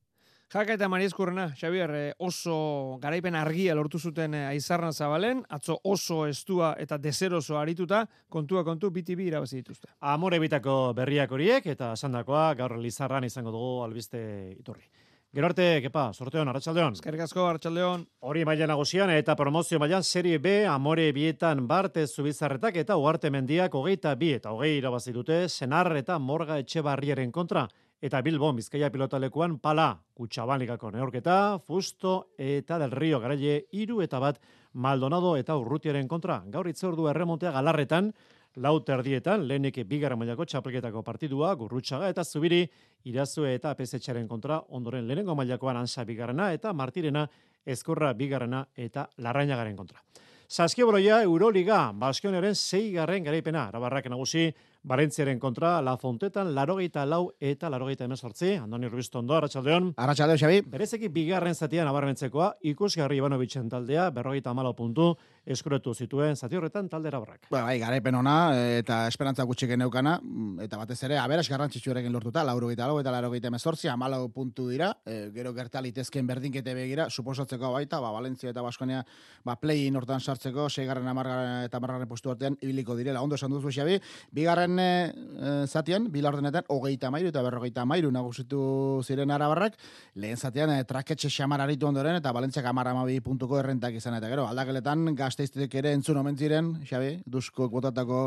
Jaka 0.49 0.73
eta 0.73 0.87
Maria 0.89 1.05
Eskurrena, 1.05 1.43
Xabier, 1.53 1.91
eh, 1.93 2.13
oso 2.25 2.97
garaipen 2.97 3.35
argia 3.37 3.75
lortu 3.77 3.99
zuten 3.99 4.33
eh, 4.33 4.47
aizarran 4.49 4.93
zabalen, 4.93 5.43
atzo 5.47 5.75
oso 5.83 6.23
estua 6.25 6.71
eta 6.81 6.97
deseroso 6.97 7.59
arituta, 7.59 7.99
kontua 8.27 8.63
kontu, 8.65 8.89
biti 8.89 9.13
bi 9.15 9.27
irabazi 9.29 9.59
dituzte. 9.59 9.91
Amore 9.99 10.39
bitako 10.41 10.95
berriak 10.97 11.35
horiek, 11.37 11.67
eta 11.69 11.91
sandakoa 11.95 12.55
gaur 12.57 12.79
lizarran 12.81 13.27
izango 13.27 13.53
dugu 13.53 13.83
albiste 13.83 14.21
iturri. 14.55 14.89
Gero 15.31 15.45
arte, 15.45 15.67
kepa, 15.83 16.07
sorteon, 16.17 16.49
arratsaldeon. 16.49 16.97
Eskerrik 16.97 17.21
asko, 17.27 17.43
arratsaldeon. 17.45 18.07
Hori 18.25 18.41
maila 18.49 18.65
nagusian 18.71 19.13
eta 19.13 19.35
promozio 19.37 19.77
mailan 19.77 20.01
serie 20.01 20.39
B, 20.41 20.63
amore 20.65 21.11
bietan 21.13 21.67
barte 21.67 22.07
zubizarretak 22.07 22.81
eta 22.81 22.97
uarte 22.97 23.29
mendiak 23.29 23.77
hogeita 23.77 24.15
bi 24.17 24.31
eta 24.39 24.49
hogei 24.49 24.79
irabazi 24.79 25.13
dute 25.13 25.43
senar 25.47 25.91
eta 26.01 26.17
morga 26.17 26.57
etxe 26.57 26.81
barriaren 26.81 27.31
kontra. 27.31 27.67
Eta 27.99 28.21
Bilbo, 28.23 28.53
Bizkaia 28.55 28.87
pilotalekuan 28.93 29.57
pala, 29.59 29.89
kutsabalikako 30.15 30.93
neorketa, 30.93 31.59
fusto 31.67 32.29
eta 32.39 32.77
del 32.79 32.93
rio 32.95 33.19
garaile 33.19 33.65
iru 33.75 33.99
eta 33.99 34.21
bat 34.23 34.39
Maldonado 34.79 35.33
eta 35.35 35.57
Urrutiaren 35.59 36.07
kontra. 36.07 36.37
Gaur 36.47 36.69
itzordu 36.71 37.09
erremontea 37.11 37.51
galarretan, 37.51 38.13
lau 38.55 38.79
terdietan, 38.87 39.43
lehenik 39.49 39.81
bigarra 39.89 40.15
mailako 40.15 40.47
txapelketako 40.47 41.03
partidua, 41.03 41.51
gurrutxaga 41.59 42.07
eta 42.13 42.23
zubiri, 42.23 42.61
irazue 43.03 43.51
eta 43.57 43.75
pesetxaren 43.75 44.31
kontra, 44.31 44.61
ondoren 44.69 45.03
lehenengo 45.07 45.35
mailakoan 45.35 45.83
ansa 45.83 46.07
bigarrena 46.07 46.53
eta 46.55 46.71
martirena, 46.71 47.27
ezkorra 47.65 48.13
bigarrena 48.13 48.63
eta 48.77 49.09
larrainagaren 49.17 49.75
kontra. 49.75 49.99
Saskiboloia 50.47 51.19
Euroliga, 51.27 51.91
Baskioneren 51.93 52.55
zeigarren 52.55 53.27
garaipena, 53.27 53.67
arabarrak 53.67 54.07
nagusi, 54.09 54.47
Valentziaren 54.83 55.39
kontra, 55.39 55.81
La 55.81 55.97
Fontetan, 55.97 56.53
larogeita 56.55 57.03
lau 57.05 57.33
eta 57.39 57.67
larogeita 57.69 58.05
emezortzi. 58.07 58.53
Andoni 58.55 58.87
Rubisto 58.87 59.19
ondo, 59.19 59.35
Arratxaldeon. 59.35 59.89
Arratxaldeon, 59.99 60.39
Xabi. 60.39 60.61
Berezeki 60.71 61.09
bigarren 61.11 61.55
zatian 61.55 61.87
abarmentzekoa, 61.91 62.53
ikusgarri 62.71 63.19
Ivanovitzen 63.19 63.67
taldea, 63.69 64.09
berrogeita 64.15 64.53
malo 64.55 64.71
puntu, 64.77 65.09
eskuretu 65.49 65.93
zituen 65.93 66.35
zati 66.35 66.55
horretan 66.55 66.89
taldera 66.89 67.19
barrak. 67.19 67.47
Ba, 67.49 67.63
bai, 67.67 67.79
garaipen 67.81 68.15
ona 68.15 68.35
eta 68.77 69.01
esperantza 69.07 69.43
gutxi 69.49 69.67
geneukana, 69.67 70.19
mm, 70.21 70.59
eta 70.67 70.77
batez 70.77 70.99
ere, 71.07 71.17
aberas 71.17 71.47
garrantzitsuarekin 71.49 72.13
lortuta, 72.13 72.43
laurogeita 72.43 72.87
lau 72.87 72.99
eta 73.01 73.11
larogeita 73.11 73.49
emezortzi, 73.49 73.89
amalau 73.89 74.29
puntu 74.29 74.69
dira, 74.69 74.91
e, 75.05 75.31
gero 75.35 75.53
gertalitezken 75.57 76.27
berdinkete 76.27 76.73
begira, 76.77 77.09
suposatzeko 77.09 77.73
baita, 77.73 77.99
ba, 77.99 78.13
Valentzia 78.13 78.53
eta 78.53 78.61
Baskonia, 78.61 79.03
ba, 79.43 79.57
play-in 79.59 79.97
hortan 79.97 80.21
sartzeko, 80.21 80.69
seigarren 80.69 81.07
amargarren 81.07 81.65
eta 81.65 81.81
amargarren 81.81 82.07
postu 82.07 82.31
artean, 82.31 82.57
ibiliko 82.61 82.95
direla. 82.95 83.21
Ondo 83.25 83.35
esan 83.35 83.51
duzu, 83.51 83.73
Xabi, 83.73 83.99
bigarren 84.31 84.59
bigarren 84.59 84.79
e, 84.79 85.67
zatian, 85.67 86.09
bilaordenetan, 86.11 86.65
hogeita 86.69 87.09
mairu 87.11 87.29
eta 87.29 87.41
berrogeita 87.43 87.85
mairu 87.85 88.11
nagusitu 88.11 89.01
ziren 89.03 89.31
arabarrak, 89.31 89.77
lehen 90.15 90.37
zatian, 90.37 90.69
e, 90.73 90.83
traketxe 90.83 91.29
xamar 91.29 91.61
aritu 91.61 91.87
ondoren, 91.87 92.15
eta 92.15 92.33
amara 92.69 92.91
amabi 92.91 93.19
puntuko 93.19 93.59
errentak 93.59 93.93
izan, 93.93 94.15
eta 94.15 94.27
gero, 94.27 94.47
aldakeletan, 94.47 95.15
gazteiztetek 95.39 95.75
ere 95.79 95.91
entzun 95.95 96.17
omen 96.19 96.35
ziren, 96.35 96.73
Xabi, 96.83 97.13
duzko 97.23 97.69
kuotatako 97.71 98.25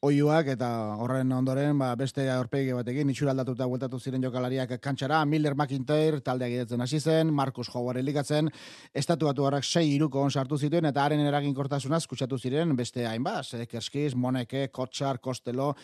oiuak 0.00 0.46
eta 0.54 0.66
horren 0.96 1.28
ondoren 1.36 1.76
ba, 1.76 1.90
beste 1.98 2.24
aurpegi 2.32 2.72
batekin 2.72 3.10
itxura 3.12 3.34
aldatuta 3.34 3.66
bueltatu 3.68 3.98
ziren 4.00 4.22
jokalariak 4.24 4.78
kantxara, 4.80 5.18
Miller 5.28 5.52
McIntyre 5.52 6.22
taldeak 6.24 6.54
gidetzen 6.54 6.80
hasi 6.80 7.00
zen, 7.00 7.28
Marcus 7.36 7.68
Howard 7.74 8.00
elikatzen, 8.00 8.48
estatu 8.96 9.28
batu 9.28 9.44
harrak 9.44 9.66
sei 9.68 9.90
iruko 9.92 10.22
on 10.24 10.32
sartu 10.32 10.56
zituen 10.56 10.88
eta 10.88 11.04
haren 11.04 11.20
eragin 11.20 11.52
kortasunaz 11.54 12.06
kutsatu 12.08 12.38
ziren 12.38 12.72
beste 12.78 13.04
hainbat, 13.06 13.52
Kerskiz, 13.68 14.14
Moneke, 14.14 14.70
Kotxar, 14.72 15.20
Kostelo, 15.20 15.74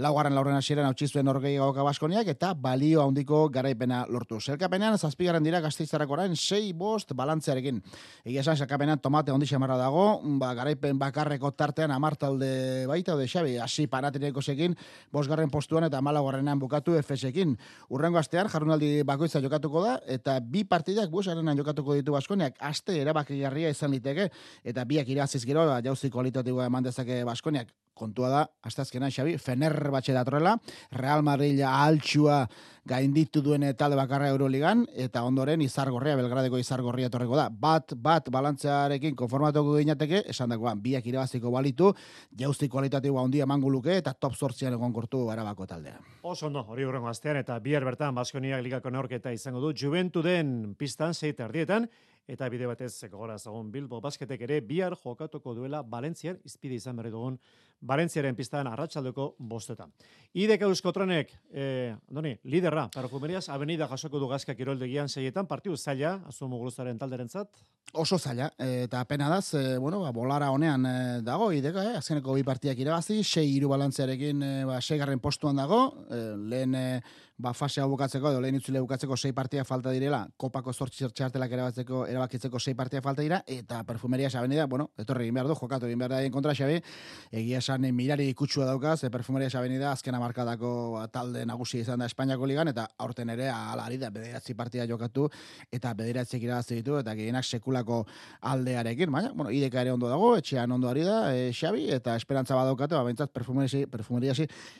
laugarren 0.00 0.34
laurren 0.34 0.56
hasieran 0.56 0.88
hau 0.88 0.94
txizuen 0.96 1.28
orgei 1.28 1.58
gauka 1.58 1.84
baskoniak 1.84 2.32
eta 2.32 2.54
balio 2.54 3.04
handiko 3.04 3.42
garaipena 3.52 4.06
lortu. 4.08 4.40
Zerkapenean, 4.40 4.96
zazpigarren 4.96 5.44
dira 5.44 5.60
gazteizarrak 5.60 6.16
orain, 6.16 6.36
sei 6.36 6.72
bost 6.72 7.12
balantzearekin. 7.12 7.84
Egia 8.24 8.40
esan, 8.40 8.56
zerkapenean 8.56 9.04
tomate 9.04 9.36
ondi 9.36 9.46
xamarra 9.46 9.76
dago, 9.76 10.08
ba, 10.40 10.54
garaipen 10.56 10.96
bakarreko 10.98 11.52
tartean 11.52 11.92
amartalde 11.92 12.86
baita, 12.88 13.20
de 13.20 13.28
Xabi, 13.28 13.56
hasi 13.66 13.86
panatineko 13.90 14.42
sekin, 14.42 14.76
bosgarren 15.12 15.50
postuan 15.52 15.86
eta 15.90 16.00
malagarrenan 16.02 16.62
bukatu 16.62 16.96
efesekin. 16.98 17.56
Urrengo 17.90 18.22
astean, 18.22 18.50
jarrunaldi 18.52 19.02
bakoitza 19.06 19.42
jokatuko 19.44 19.84
da, 19.84 19.96
eta 20.18 20.38
bi 20.40 20.64
partidak 20.64 21.10
bosgarrenan 21.12 21.58
jokatuko 21.58 21.98
ditu 21.98 22.16
Baskoniak, 22.16 22.56
aste 22.70 22.96
erabakigarria 23.02 23.74
izan 23.74 23.92
liteke, 23.94 24.30
eta 24.64 24.86
biak 24.88 25.10
iraziz 25.12 25.44
gero, 25.44 25.66
jauzi 25.84 26.10
kualitatiboa 26.14 26.70
eman 26.70 26.86
dezake 26.86 27.24
Baskoniak, 27.26 27.74
kontua 27.96 28.30
da, 28.30 28.44
azken 28.62 29.08
Xabi, 29.08 29.36
Fener 29.40 29.74
batxe 29.90 30.14
datorrela, 30.14 30.56
Real 30.92 31.24
Madrid 31.26 31.62
altxua 31.66 32.44
gainditu 32.86 33.42
duen 33.42 33.64
talde 33.74 33.96
bakarra 33.98 34.28
Euroligan, 34.30 34.84
eta 34.94 35.24
ondoren 35.26 35.62
izargorria, 35.64 36.14
Belgradeko 36.20 36.60
izargorria 36.60 37.10
torreko 37.10 37.38
da. 37.38 37.48
Bat, 37.50 37.96
bat, 37.98 38.30
balantzearekin 38.30 39.16
konformatuko 39.18 39.74
ginateke, 39.80 40.22
esan 40.30 40.52
dagoan, 40.54 40.78
biak 40.82 41.06
irabaziko 41.10 41.50
balitu, 41.50 41.90
jauzti 42.38 42.68
kualitatiboa 42.70 43.24
handia 43.26 43.48
manguluke, 43.48 43.96
eta 43.96 44.14
top 44.14 44.36
sortzian 44.36 44.76
egon 44.76 44.94
kortu 44.94 45.24
arabako 45.32 45.66
taldea. 45.72 45.98
Oso 46.22 46.50
no, 46.52 46.62
hori 46.68 46.86
hurrengo 46.86 47.10
astean, 47.10 47.40
eta 47.42 47.58
bihar 47.64 47.86
bertan 47.88 48.14
Baskoniak 48.14 48.62
ligako 48.62 48.92
neorketa 48.94 49.34
izango 49.34 49.64
du, 49.64 49.72
juventu 49.74 50.22
den 50.22 50.76
pistan, 50.78 51.14
zeita 51.14 51.48
ardietan, 51.48 51.88
eta 52.26 52.48
bide 52.50 52.66
batez 52.66 52.90
gora 53.10 53.38
zagon 53.38 53.70
Bilbo 53.70 54.00
basketek 54.02 54.40
ere 54.48 54.60
bihar 54.60 54.96
jokatuko 54.98 55.54
duela 55.54 55.82
Valentzian 55.86 56.40
izpide 56.44 56.74
izan 56.74 56.96
berri 56.98 57.12
dugun 57.14 57.38
Valentziaren 57.80 58.36
pistan 58.36 58.66
arratsaldeko 58.70 59.34
bostetan. 59.38 59.92
Idek 60.36 60.62
Euskotronek, 60.66 61.32
eh, 61.52 61.94
doni, 62.08 62.34
liderra, 62.44 62.88
perfumerias, 62.92 63.48
avenida 63.48 63.88
jasoko 63.88 64.18
du 64.18 64.28
gazka 64.28 64.54
kiroldegian 64.54 65.08
seietan, 65.08 65.46
partiu 65.46 65.76
zaila, 65.76 66.20
azu 66.28 66.48
muguruzaren 66.48 66.98
talderentzat? 66.98 67.62
Oso 67.96 68.18
zaila, 68.18 68.50
eta 68.58 69.04
pena 69.04 69.28
da, 69.30 69.38
e, 69.40 69.78
bueno, 69.78 70.00
ba, 70.00 70.10
bolara 70.12 70.50
honean 70.50 70.86
e, 70.86 71.22
dago, 71.22 71.52
ideka, 71.52 71.84
eh, 71.84 71.96
azkeneko 71.96 72.34
bi 72.34 72.42
partiak 72.44 72.78
irabazi, 72.78 73.22
sei 73.24 73.54
iru 73.54 73.68
balantzearekin, 73.68 74.42
e, 74.42 74.64
ba, 74.68 74.80
garren 74.98 75.20
postuan 75.20 75.56
dago, 75.56 76.04
e, 76.10 76.20
lehen, 76.36 76.74
e, 76.74 77.00
ba, 77.38 77.52
fase 77.54 77.80
hau 77.80 77.88
bukatzeko, 77.88 78.30
edo 78.32 78.40
lehen 78.40 78.56
itzule 78.56 78.80
bukatzeko 78.80 79.16
sei 79.16 79.32
partia 79.32 79.64
falta 79.64 79.92
direla, 79.92 80.26
kopako 80.36 80.72
zortzi 80.72 81.08
txartelak 81.08 81.52
erabatzeko, 81.52 82.06
erabakitzeko 82.06 82.60
sei 82.60 82.74
partia 82.74 83.00
falta 83.00 83.22
dira, 83.22 83.42
eta 83.46 83.82
perfumeria 83.84 84.30
sabenida, 84.30 84.66
bueno, 84.66 84.90
etorri 84.98 85.28
egin 85.28 85.34
behar 85.38 85.48
du, 85.48 85.56
jokatu 85.56 85.86
egin 85.86 85.98
behar 86.02 86.16
da 86.16 86.20
kontra 86.32 86.54
xabe, 86.56 86.82
egia 87.30 87.60
eh, 87.84 87.92
mirari 87.92 88.28
ikutsua 88.30 88.64
daukaz, 88.64 89.04
e, 89.04 89.10
perfumeria 89.10 89.50
sabenida 89.50 89.92
azkena 89.92 90.18
markadako 90.18 90.70
ba, 90.94 91.04
talde 91.12 91.44
nagusi 91.46 91.80
izan 91.80 91.98
da 91.98 92.06
Espainiako 92.06 92.46
ligan, 92.46 92.68
eta 92.72 92.88
aurten 92.98 93.30
ere 93.30 93.50
alari 93.50 93.98
da 93.98 94.10
bederatzi 94.10 94.54
partia 94.54 94.86
jokatu, 94.86 95.28
eta 95.70 95.92
bederatzik 95.94 96.42
irabazte 96.42 96.80
ditu, 96.80 96.96
eta 96.98 97.14
gehienak 97.14 97.44
sekulako 97.44 98.06
aldearekin, 98.40 99.12
baina, 99.12 99.32
bueno, 99.34 99.50
ideka 99.52 99.82
ere 99.84 99.92
ondo 99.92 100.08
dago, 100.08 100.32
etxean 100.40 100.72
ondo 100.72 100.88
ari 100.88 101.04
da, 101.04 101.34
e, 101.36 101.52
xabi, 101.52 101.90
eta 101.92 102.16
esperantza 102.16 102.56
badaukate, 102.56 102.96
ba, 102.96 103.04
bentsat, 103.04 103.30
perfumeria 103.36 104.34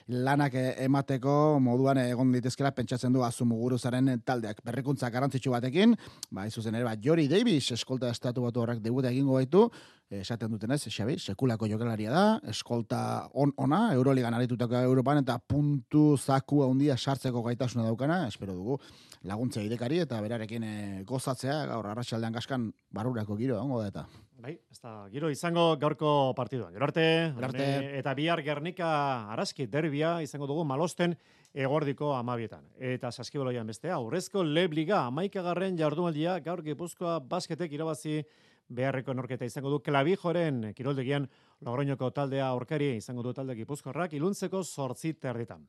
lanak 0.08 0.54
emateko 0.56 1.58
moduan 1.60 1.98
egon 1.98 2.32
dit 2.32 2.46
daitezkela 2.46 2.70
pentsatzen 2.70 3.12
du 3.12 3.24
azumuguruzaren 3.26 4.20
taldeak. 4.24 4.62
Berrikuntza 4.64 5.10
garrantzitsu 5.10 5.50
batekin, 5.50 5.96
ba, 6.30 6.46
izuzen 6.46 6.74
ere, 6.78 6.86
ba, 6.86 6.94
Jori 7.02 7.26
Davis 7.28 7.72
eskolta 7.74 8.10
estatu 8.14 8.46
batu 8.46 8.62
horrek 8.62 8.82
debuta 8.84 9.10
egingo 9.10 9.34
baitu, 9.34 9.66
esaten 10.10 10.50
duten 10.50 10.70
ez, 10.70 10.82
Xabi, 10.86 11.16
sekulako 11.18 11.66
jokalaria 11.66 12.10
da, 12.12 12.24
eskolta 12.50 13.28
on 13.34 13.52
ona, 13.56 13.92
Euroligan 13.94 14.34
aritutako 14.34 14.78
Europan, 14.86 15.18
eta 15.24 15.38
puntu 15.38 16.16
zaku 16.16 16.62
handia 16.66 16.96
sartzeko 16.96 17.42
gaitasuna 17.42 17.84
daukana, 17.88 18.26
espero 18.28 18.54
dugu, 18.54 18.78
laguntza 19.24 19.62
idekari, 19.62 19.98
eta 20.04 20.20
berarekin 20.22 20.62
e, 20.62 20.76
gozatzea, 21.08 21.64
gaur 21.72 21.90
arratsaldean 21.90 22.38
gaskan 22.38 22.70
barurako 22.94 23.36
giro, 23.36 23.58
ongo 23.62 23.82
da 23.82 23.88
eta. 23.90 24.06
Bai, 24.36 24.52
ez 24.70 24.78
da, 24.78 25.08
giro 25.10 25.30
izango 25.32 25.70
gaurko 25.80 26.32
partiduan. 26.36 26.72
Gero 26.74 26.84
arte, 26.86 27.06
arte. 27.42 27.66
eta 27.98 28.12
bihar 28.14 28.42
Gernika 28.44 28.88
Araski 29.32 29.66
derbia 29.66 30.20
izango 30.22 30.46
dugu 30.46 30.62
malosten 30.68 31.16
egordiko 31.56 32.12
amabietan. 32.14 32.66
Eta 32.76 33.10
saskiboloian 33.10 33.66
bestea, 33.66 33.96
aurrezko 33.96 34.44
lebliga 34.44 35.06
amaikagarren 35.06 35.78
jardunaldia 35.80 36.36
gaur 36.44 36.62
gipuzkoa 36.62 37.16
basketek 37.24 37.72
irabazi 37.72 38.20
beharreko 38.68 39.14
norketa 39.14 39.44
izango 39.44 39.70
du 39.70 39.80
klabijoren 39.80 40.72
kiroldegian 40.74 41.28
Logroñoko 41.64 42.10
taldea 42.12 42.48
aurkari 42.48 42.96
izango 42.96 43.22
du 43.22 43.32
talde 43.32 43.54
gipuzkorrak 43.56 44.12
iluntzeko 44.12 44.62
sortzi 44.64 45.14
terditan. 45.14 45.62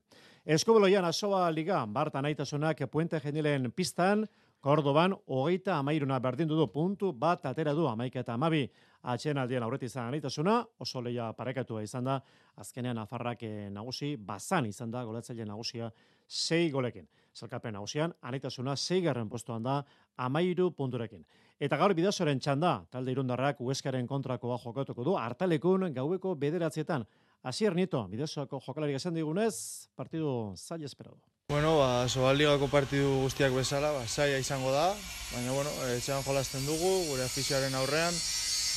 Eskoboloian 0.46 1.06
asoa 1.06 1.50
liga, 1.52 1.86
Barta 1.86 2.22
naitasunak 2.22 2.82
Puente 2.92 3.20
Genilen 3.20 3.72
pistan, 3.72 4.26
Kordoban, 4.60 5.14
hogeita 5.28 5.78
amairuna 5.78 6.18
berdindu 6.20 6.56
du 6.58 6.66
puntu, 6.68 7.12
bat 7.14 7.46
atera 7.46 7.74
du 7.74 7.86
amaika 7.88 8.20
eta 8.20 8.34
amabi 8.34 8.66
atxen 9.08 9.38
aldien 9.38 9.64
aurreti 9.64 9.86
izan 9.86 10.10
anitasuna, 10.10 10.58
oso 10.80 11.02
leia 11.02 11.30
parekatua 11.38 11.84
izan 11.86 12.10
da, 12.10 12.18
azkenean 12.58 12.98
afarrak 12.98 13.44
eh, 13.44 13.70
nagusi, 13.72 14.16
bazan 14.18 14.66
izan 14.66 14.92
da, 14.92 15.04
golatzaile 15.06 15.46
nagusia, 15.46 15.92
sei 16.28 16.72
golekin. 16.72 17.08
Zalkapen 17.38 17.78
nagusian, 17.78 18.14
anitasuna 18.22 18.76
sei 18.76 19.02
garren 19.06 19.30
postuan 19.30 19.64
da, 19.64 19.84
amairu 20.18 20.72
punturekin. 20.76 21.24
Eta 21.58 21.78
gaur 21.82 21.96
bidazoren 21.98 22.38
txanda, 22.38 22.84
talde 22.94 23.10
irundarrak 23.16 23.62
ueskaren 23.66 24.06
kontrakoa 24.06 24.60
jokatuko 24.62 25.04
du, 25.04 25.16
hartalekun 25.18 25.88
gaueko 25.94 26.36
bederatzietan. 26.38 27.06
Asier 27.50 27.74
Nito, 27.74 28.04
bidazoako 28.12 28.60
jokalari 28.62 28.94
esan 28.94 29.16
digunez, 29.18 29.88
partidu 29.96 30.54
zaila 30.58 30.86
esperado. 30.86 31.18
Bueno, 31.50 31.78
ba, 31.80 32.06
Sobaligako 32.10 32.68
partidu 32.68 33.24
guztiak 33.24 33.56
bezala, 33.56 33.90
ba, 33.96 34.04
saia 34.06 34.38
izango 34.38 34.70
da, 34.72 34.92
baina, 35.32 35.56
bueno, 35.56 35.72
etxean 35.96 36.22
jolasten 36.28 36.66
dugu, 36.68 36.92
gure 37.08 37.26
afizioaren 37.26 37.74
aurrean, 37.80 38.14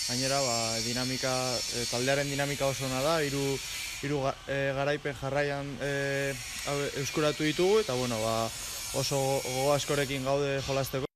gainera, 0.06 0.40
ba, 0.40 0.56
dinamika, 0.86 1.34
e, 1.74 1.84
taldearen 1.90 2.32
dinamika 2.32 2.70
oso 2.70 2.86
ona 2.88 3.02
da, 3.04 3.18
hiru 3.26 3.42
hiru 4.00 4.22
e, 4.48 4.58
garaipen 4.78 5.18
jarraian 5.20 5.68
e, 5.82 5.92
euskuratu 7.02 7.44
ditugu, 7.44 7.82
eta, 7.84 7.98
bueno, 7.98 8.22
ba, 8.24 8.48
oso 9.02 9.20
gogo 9.44 9.70
askorekin 9.76 10.24
gaude 10.24 10.60
jolasteko. 10.64 11.09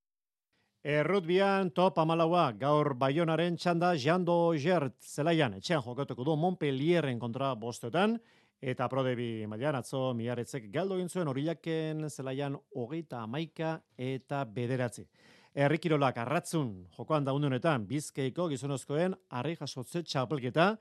Errutbian 0.85 1.71
top 1.73 1.97
amalaua 2.03 2.51
gaur 2.61 2.91
baionaren 3.01 3.55
txanda 3.57 3.95
jando 3.97 4.35
jert 4.53 4.99
zelaian 5.01 5.55
etxean 5.57 5.81
jokatuko 5.81 6.27
du 6.29 6.35
Montpellierren 6.37 7.17
kontra 7.23 7.55
bostetan 7.57 8.19
eta 8.61 8.89
prodebi 8.93 9.47
mailan 9.49 9.79
atzo 9.79 10.13
miaretzek 10.13 10.69
galdo 10.75 10.99
egin 11.01 11.09
zuen 11.09 11.33
horilaken 11.33 12.05
zelaian 12.11 12.59
hogeita 12.77 13.23
amaika 13.25 13.79
eta 13.97 14.45
bederatzi. 14.45 15.07
Errikirolak 15.55 16.21
arratzun 16.21 16.75
jokoan 16.99 17.25
daununetan 17.25 17.87
bizkeiko 17.89 18.51
gizonozkoen 18.53 19.17
harri 19.31 19.57
jasotze 19.57 20.03
txapelketa 20.05 20.75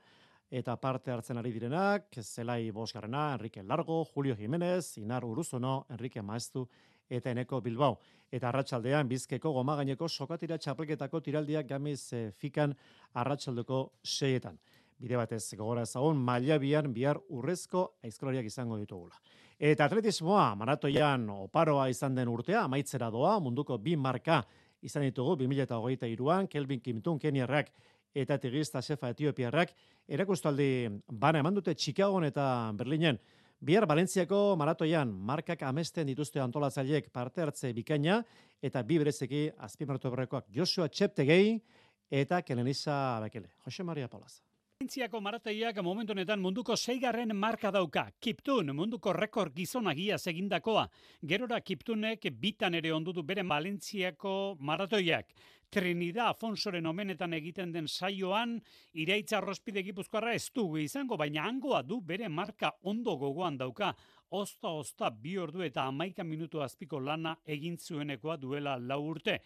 eta 0.50 0.76
parte 0.76 1.14
hartzen 1.16 1.40
ari 1.40 1.50
direnak, 1.50 2.10
zelai 2.20 2.70
bosgarrena, 2.76 3.32
Enrique 3.38 3.62
Largo, 3.62 4.04
Julio 4.04 4.36
Jiménez, 4.36 4.98
Inar 4.98 5.24
Uruzono, 5.24 5.86
Enrique 5.88 6.20
Maestu 6.20 6.68
eta 7.08 7.30
Eneko 7.30 7.60
Bilbao. 7.60 7.98
Eta 8.34 8.48
arratsaldean 8.50 9.06
bizkeko 9.06 9.52
goma 9.54 9.76
gaineko 9.78 10.08
sokatira 10.08 10.58
txapelketako 10.58 11.20
tiraldiak 11.22 11.68
gamiz 11.68 12.00
e, 12.12 12.24
fikan 12.34 12.74
arratsaldeko 13.22 13.84
seietan. 14.02 14.58
Bide 14.98 15.18
batez 15.18 15.42
gogora 15.54 15.84
ezagun, 15.86 16.18
maila 16.18 16.58
bian 16.58 16.90
bihar 16.94 17.20
urrezko 17.28 17.84
aizkolariak 18.02 18.48
izango 18.50 18.78
ditugula. 18.80 19.18
Eta 19.58 19.86
atletismoa, 19.86 20.48
maratoian 20.58 21.28
oparoa 21.30 21.86
izan 21.92 22.14
den 22.18 22.30
urtea, 22.32 22.64
amaitzera 22.64 23.10
doa, 23.14 23.36
munduko 23.42 23.78
bi 23.78 23.94
marka 23.96 24.40
izan 24.82 25.06
ditugu, 25.06 25.36
2008an, 25.44 26.48
Kelvin 26.50 26.82
Kimtun, 26.82 27.20
Keniarrak, 27.22 27.70
eta 28.14 28.38
tigista 28.38 28.82
sefa 28.82 29.10
etiopiarrak, 29.14 29.74
erakustaldi 30.08 30.68
bana 31.10 31.42
eman 31.42 31.54
dute 31.54 31.74
Chicagoan 31.74 32.26
eta 32.28 32.46
Berlinen, 32.78 33.18
Bihar 33.64 33.86
Valentziako 33.88 34.38
maratoian 34.60 35.08
markak 35.08 35.62
amesten 35.64 36.04
dituzte 36.10 36.40
antolatzaileek 36.42 37.06
parte 37.14 37.40
hartze 37.40 37.70
bikaina 37.72 38.18
eta 38.60 38.82
bi 38.84 38.98
berezeki 39.00 39.46
azpimartu 39.66 40.10
berrekoak 40.12 40.50
Joshua 40.52 40.90
Cheptegei 40.92 41.62
eta 42.10 42.42
Kenenisa 42.44 43.20
Bekele. 43.24 43.54
Jose 43.64 43.82
Maria 43.82 44.10
Paulaza. 44.12 44.42
Valentziako 44.74 45.20
maratoiak 45.22 45.76
momentu 45.86 46.12
honetan 46.12 46.40
munduko 46.42 46.74
seigarren 46.74 47.30
marka 47.38 47.70
dauka. 47.70 48.02
Kiptun 48.20 48.72
munduko 48.74 49.12
rekord 49.14 49.54
gizonagia 49.54 50.18
segindakoa. 50.18 50.88
Gerora 51.22 51.60
Kiptunek 51.60 52.26
bitan 52.40 52.74
ere 52.74 52.90
ondutu 52.92 53.22
bere 53.22 53.44
Valentziako 53.46 54.56
maratoiak. 54.58 55.30
Trinidad 55.70 56.32
Afonsoren 56.32 56.86
omenetan 56.86 57.32
egiten 57.38 57.72
den 57.72 57.86
saioan, 57.86 58.58
iraitza 58.94 59.40
rospide 59.40 59.82
gipuzkoarra 59.82 60.34
ez 60.34 60.50
dugu 60.54 60.82
izango, 60.82 61.16
baina 61.16 61.46
hangoa 61.46 61.82
du 61.82 62.00
bere 62.00 62.28
marka 62.28 62.72
ondo 62.82 63.16
gogoan 63.16 63.56
dauka. 63.56 63.94
Osta, 64.34 64.68
osta, 64.74 65.10
bi 65.24 65.36
ordu 65.38 65.62
eta 65.62 65.84
amaika 65.86 66.24
minutu 66.26 66.62
azpiko 66.64 66.98
lana 66.98 67.36
egin 67.56 67.76
zuenekoa 67.78 68.34
duela 68.42 68.72
lau 68.82 68.98
urte. 69.12 69.36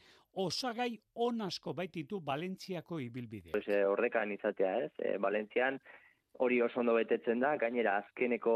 Osagai 0.45 0.89
on 1.27 1.43
asko 1.45 1.75
baititu 1.77 2.21
Valentziako 2.25 3.01
ibilbide. 3.05 3.51
Pues, 3.53 3.69
eh, 3.69 3.83
horrekan 3.85 4.33
izatea 4.33 4.71
ez, 4.87 4.93
e, 5.05 5.19
Valentzian 5.21 5.77
hori 6.45 6.63
oso 6.63 6.81
ondo 6.81 6.95
betetzen 6.95 7.45
da, 7.45 7.51
gainera 7.61 7.99
azkeneko 7.99 8.55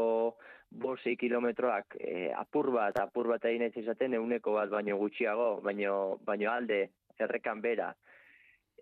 bosei 0.85 1.15
kilometroak 1.21 1.99
e, 1.99 2.31
apur 2.39 2.71
bat, 2.73 2.97
apur 3.03 3.29
bat 3.35 3.45
egin 3.51 3.67
ez 3.67 3.73
izaten 3.83 4.17
euneko 4.17 4.55
bat 4.57 4.73
baino 4.73 4.97
gutxiago, 4.97 5.49
baino, 5.61 6.17
baino 6.25 6.49
alde 6.51 6.81
errekan 7.19 7.61
bera 7.61 7.93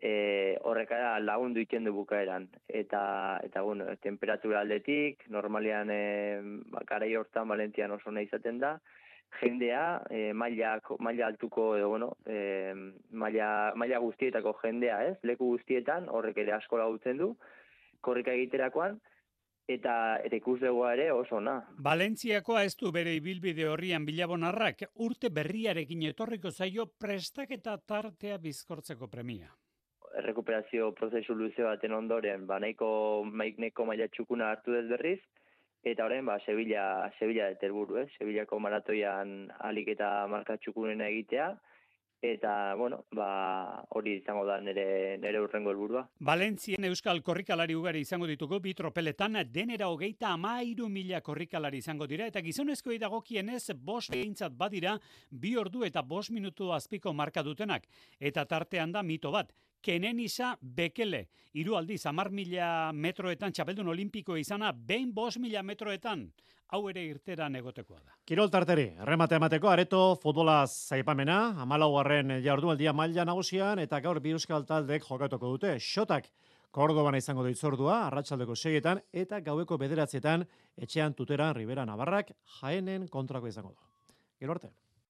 e, 0.01 0.57
horrekara 0.65 1.19
lagundu 1.19 1.61
iten 1.61 1.85
du 1.85 1.93
bukaeran 1.93 2.47
eta 2.67 3.39
eta 3.45 3.61
bueno, 3.61 3.85
temperatura 4.01 4.61
aldetik 4.61 5.27
normalean 5.29 5.93
e, 5.93 6.01
garai 6.89 7.13
hortan 7.15 7.47
Valentian 7.47 7.91
oso 7.91 8.11
nahi 8.11 8.25
izaten 8.25 8.59
da 8.59 8.79
jendea 9.39 10.01
e, 10.09 10.33
maila 10.33 10.79
maila 10.99 11.27
altuko 11.27 11.75
edo 11.77 11.89
bueno 11.89 12.09
e, 12.25 12.73
maila, 13.11 13.73
maila 13.75 14.01
guztietako 14.03 14.57
jendea 14.63 15.03
ez 15.11 15.17
leku 15.23 15.53
guztietan 15.53 16.09
horrek 16.09 16.43
ere 16.43 16.57
asko 16.57 16.81
laguntzen 16.81 17.21
du 17.21 17.35
korrika 18.01 18.33
egiterakoan 18.33 18.99
eta 19.69 19.95
eta 20.25 20.35
ikuslegoa 20.35 20.93
ere 20.97 21.11
oso 21.13 21.39
na. 21.39 21.61
Valentziakoa 21.77 22.63
ez 22.67 22.75
du 22.75 22.91
bere 22.91 23.13
ibilbide 23.15 23.69
horrian 23.69 24.05
bilabonarrak 24.05 24.87
urte 25.05 25.29
berriarekin 25.29 26.03
etorriko 26.09 26.51
zaio 26.51 26.87
prestaketa 26.99 27.77
tartea 27.77 28.37
bizkortzeko 28.41 29.07
premia. 29.07 29.51
Rekuperazio 30.25 30.91
prozesu 30.91 31.35
luze 31.35 31.63
baten 31.63 31.93
ondoren, 31.95 32.45
ba 32.47 32.59
nahiko 32.59 33.23
maikneko 33.23 33.85
maila 33.85 34.07
txukuna 34.11 34.51
hartu 34.51 34.75
dez 34.75 34.87
berriz, 34.89 35.19
eta 35.83 36.05
horren, 36.05 36.25
ba, 36.25 36.37
Sevilla, 36.45 37.11
Sevilla 37.17 37.47
deterburu, 37.53 37.97
eh? 38.03 38.07
Sevillako 38.17 38.59
maratoian 38.59 39.51
alik 39.69 39.93
eta 39.95 40.11
marka 40.29 40.57
txukunena 40.61 41.07
egitea, 41.09 41.47
eta 42.21 42.75
bueno, 42.75 43.05
ba, 43.17 43.83
hori 43.97 44.19
izango 44.19 44.43
da 44.45 44.59
nere 44.61 45.17
nere 45.17 45.41
urrengo 45.41 45.71
helburua. 45.71 46.03
Valentzien 46.27 46.85
euskal 46.85 47.23
korrikalari 47.25 47.73
ugari 47.75 48.03
izango 48.05 48.27
ditugu 48.29 48.59
bi 48.61 48.75
tropeletan 48.77 49.39
denera 49.49 49.89
hogeita 49.89 50.35
amairu 50.35 50.87
mila 50.89 51.21
korrikalari 51.25 51.81
izango 51.81 52.05
dira 52.07 52.27
eta 52.29 52.43
gizonezkoei 52.45 52.99
dagokienez 53.01 53.73
bost 53.73 54.13
behintzat 54.13 54.53
badira 54.53 54.97
bi 55.31 55.55
ordu 55.57 55.83
eta 55.83 56.03
bost 56.03 56.29
minutu 56.29 56.71
azpiko 56.71 57.13
marka 57.13 57.41
dutenak 57.41 57.89
eta 58.19 58.45
tartean 58.45 58.91
da 58.91 59.01
mito 59.01 59.31
bat 59.31 59.51
Kenen 59.81 60.19
isa 60.21 60.55
bekele, 60.61 61.27
iru 61.57 61.75
aldiz, 61.75 62.05
amar 62.05 62.29
mila 62.29 62.91
metroetan, 62.93 63.51
txapeldun 63.51 63.89
olimpiko 63.89 64.37
izana, 64.37 64.71
behin 64.71 65.13
bos 65.13 65.37
mila 65.41 65.63
metroetan 65.65 66.27
hau 66.71 66.85
ere 66.89 67.03
irtera 67.03 67.49
negotekoa 67.51 67.99
da. 67.99 68.13
Kirol 68.27 68.51
tarteri, 68.51 68.85
remate 69.07 69.35
emateko, 69.35 69.67
areto 69.71 70.01
futbola 70.21 70.61
zaipamena, 70.67 71.39
amalaugarren 71.65 72.37
jardunaldia 72.45 72.93
maila 72.95 73.25
nagusian, 73.27 73.81
eta 73.83 73.99
gaur 73.99 74.21
bi 74.23 74.31
euskal 74.37 74.63
taldek 74.69 75.03
jokatuko 75.07 75.51
dute. 75.55 75.75
Xotak, 75.83 76.29
Kordoban 76.71 77.17
izango 77.17 77.43
ditzordua, 77.43 77.97
arratsaldeko 78.07 78.55
seietan, 78.55 79.01
eta 79.11 79.41
gaueko 79.43 79.75
bederatzietan, 79.81 80.45
etxean 80.79 81.17
tuteran 81.17 81.51
Ribera 81.57 81.83
Navarrak, 81.85 82.31
jaenen 82.61 83.09
kontrako 83.11 83.51
izango 83.51 83.73
du. 83.73 84.15
Gero 84.39 84.55
arte. 84.55 84.71